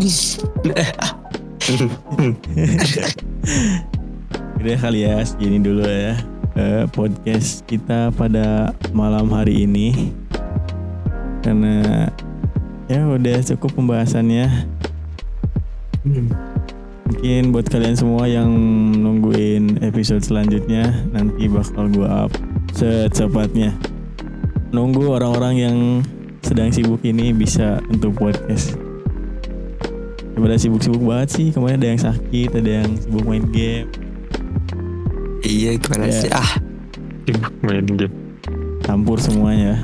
Udah 4.60 4.76
kali 4.76 5.08
ya 5.08 5.24
segini 5.24 5.56
dulu 5.60 5.84
ya 5.88 6.20
eh, 6.56 6.84
podcast 6.92 7.64
kita 7.64 8.12
pada 8.12 8.76
malam 8.92 9.32
hari 9.32 9.64
ini 9.64 10.12
karena 11.40 12.08
ya 12.90 13.06
udah 13.08 13.40
cukup 13.40 13.80
pembahasannya. 13.80 14.68
Mungkin 17.10 17.50
buat 17.50 17.66
kalian 17.66 17.98
semua 17.98 18.24
yang 18.24 18.48
nungguin 18.94 19.82
episode 19.82 20.22
selanjutnya 20.22 20.88
nanti 21.10 21.50
bakal 21.50 21.90
gue 21.90 22.06
up 22.06 22.30
secepatnya. 22.70 23.74
Nunggu 24.70 25.10
orang-orang 25.10 25.54
yang 25.58 25.76
sedang 26.40 26.70
sibuk 26.70 27.02
ini 27.02 27.34
bisa 27.34 27.82
untuk 27.90 28.14
podcast. 28.14 28.78
Daripada 30.32 30.54
sibuk-sibuk 30.56 31.02
banget 31.02 31.28
sih 31.30 31.46
kemarin 31.50 31.76
ada 31.76 31.88
yang 31.90 32.00
sakit, 32.00 32.50
ada 32.54 32.70
yang 32.80 32.88
sibuk 32.96 33.26
main 33.26 33.44
game, 33.50 33.90
Iya 35.42 35.74
gimana 35.76 36.06
Ya. 36.06 36.14
sih? 36.14 36.30
Ah 36.30 36.50
Sibuk 37.26 37.50
main 37.60 37.84
game. 37.84 38.14
campur 38.80 39.18
semuanya. 39.18 39.82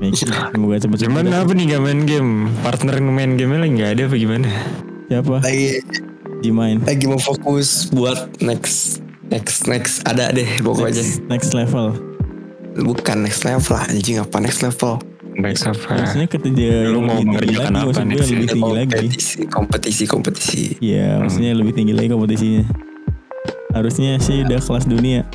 Make 0.00 0.18
it, 0.18 0.32
Semoga 0.32 0.76
cepet-cepet. 0.76 1.06
Cuman 1.06 1.30
apa 1.30 1.52
nih 1.52 1.64
gak 1.70 1.82
main 1.84 2.00
game? 2.04 2.30
Partner 2.60 2.98
main 2.98 3.36
game 3.36 3.54
lagi 3.54 3.76
gak 3.76 3.90
ada 3.94 4.02
apa 4.08 4.16
gimana? 4.16 4.48
Siapa? 5.06 5.36
lagi 5.44 5.84
Jimain. 6.44 6.78
lagi 6.84 7.08
mau 7.08 7.16
fokus 7.16 7.88
buat 7.88 8.28
next 8.38 9.00
next 9.26 9.64
next 9.64 10.04
ada 10.04 10.28
deh 10.28 10.46
pokoknya. 10.60 11.00
Next, 11.00 11.24
next 11.26 11.50
level. 11.52 11.96
bukan 12.74 13.22
next 13.22 13.42
level 13.42 13.78
anjing 13.78 14.18
apa 14.18 14.36
next 14.38 14.60
level 14.60 14.98
Next 15.34 15.66
apa? 15.66 15.98
Maksudnya 15.98 16.30
ketika 16.30 16.70
Lu 16.86 17.02
mau 17.02 17.18
mengerjakan 17.18 17.74
lagi, 17.74 17.90
apa 17.90 18.00
next 18.06 18.30
lebih 18.30 18.48
tinggi 18.50 18.70
lagi. 18.70 18.94
kompetisi 19.02 19.40
kompetisi 19.50 20.04
kompetisi 20.06 20.62
Iya, 20.78 21.18
maksudnya 21.18 21.58
lebih 21.58 21.74
tinggi 21.74 21.90
lagi 21.90 22.06
kompetisinya. 22.06 22.62
Harusnya 23.74 24.22
sih 24.22 24.46
udah 24.46 24.62
kelas 24.62 24.86
dunia, 24.86 25.26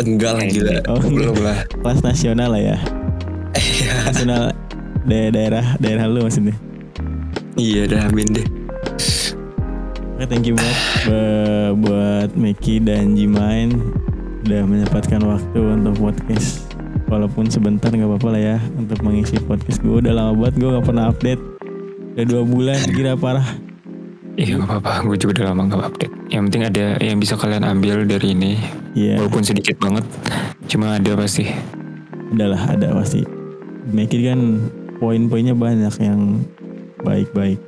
enggak 0.00 0.32
lah 0.40 0.44
gila 0.48 0.76
Oh, 0.88 1.04
belum 1.04 1.36
lah 1.44 1.68
kelas 1.68 2.00
nasional 2.00 2.56
lah 2.56 2.62
ya. 2.64 2.76
Iya. 3.52 3.92
Nasional 4.08 4.42
da- 5.04 5.28
daerah 5.30 5.76
daerah 5.76 6.08
lu 6.08 6.24
maksudnya. 6.24 6.56
iya 7.52 7.84
dah 7.84 8.08
amin 8.08 8.24
deh 8.32 8.46
Oke, 10.22 10.38
thank 10.38 10.46
you 10.46 10.54
banget 10.54 10.78
bu- 11.02 11.74
buat 11.82 12.30
Meki 12.38 12.78
dan 12.78 13.18
Jimain 13.18 13.74
udah 14.46 14.62
menyempatkan 14.70 15.18
waktu 15.18 15.58
untuk 15.58 15.98
podcast. 15.98 16.70
Walaupun 17.10 17.50
sebentar 17.50 17.90
nggak 17.90 18.06
apa-apa 18.06 18.38
lah 18.38 18.54
ya 18.54 18.58
untuk 18.78 19.02
mengisi 19.02 19.34
podcast 19.42 19.82
gue 19.82 19.98
udah 19.98 20.14
lama 20.14 20.38
banget 20.38 20.62
gue 20.62 20.68
nggak 20.78 20.86
pernah 20.86 21.10
update. 21.10 21.42
Udah 22.14 22.22
dua 22.30 22.42
bulan 22.46 22.78
gila 22.94 23.18
parah. 23.18 23.42
Iya 24.38 24.62
gak 24.62 24.70
apa-apa, 24.70 25.10
gue 25.10 25.16
juga 25.18 25.42
udah 25.42 25.46
lama 25.50 25.60
gak 25.66 25.82
update. 25.90 26.14
Yang 26.30 26.42
penting 26.46 26.62
ada 26.70 26.84
yang 27.02 27.18
bisa 27.18 27.34
kalian 27.34 27.66
ambil 27.66 28.06
dari 28.06 28.30
ini. 28.30 28.62
Iya, 28.94 29.18
Walaupun 29.18 29.42
sedikit 29.42 29.74
banget, 29.82 30.06
cuma 30.70 31.02
ada 31.02 31.18
pasti. 31.18 31.50
adalah 32.30 32.62
ada 32.70 32.94
pasti. 32.94 33.26
Meki 33.90 34.22
kan 34.22 34.70
poin-poinnya 35.02 35.58
banyak 35.58 35.90
yang 35.98 36.46
baik-baik. 37.02 37.58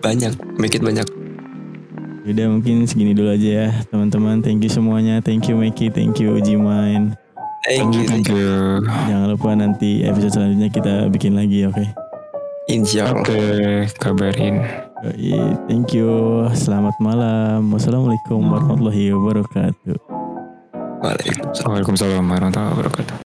banyak 0.00 0.32
make 0.60 0.76
it 0.76 0.80
banyak 0.80 1.04
Udah 2.30 2.46
mungkin 2.48 2.86
segini 2.86 3.12
dulu 3.12 3.30
aja 3.30 3.48
ya 3.48 3.68
teman-teman. 3.88 4.40
Thank 4.40 4.62
you 4.62 4.70
semuanya. 4.70 5.18
Thank 5.20 5.50
you 5.50 5.54
Meki, 5.54 5.90
thank 5.90 6.18
you 6.18 6.38
Jimain. 6.38 7.14
thank 7.62 7.92
you 7.92 8.04
Thank 8.08 8.28
you. 8.30 8.80
Jangan 9.06 9.26
lupa 9.28 9.52
nanti 9.52 10.02
episode 10.02 10.32
selanjutnya 10.32 10.68
kita 10.70 10.94
bikin 11.08 11.36
lagi 11.36 11.68
oke. 11.68 11.84
insya 12.70 13.10
Allah 13.10 13.26
Oke, 13.26 13.42
kabarin. 13.98 14.62
Yoi, 15.02 15.34
Thank 15.66 15.90
you. 15.92 16.10
Selamat 16.54 16.94
malam. 17.02 17.66
Wassalamualaikum 17.72 18.38
warahmatullahi 18.38 19.10
wabarakatuh. 19.10 19.96
Waalaikumsalam 21.00 22.22
warahmatullahi 22.22 22.70
wabarakatuh. 22.76 23.29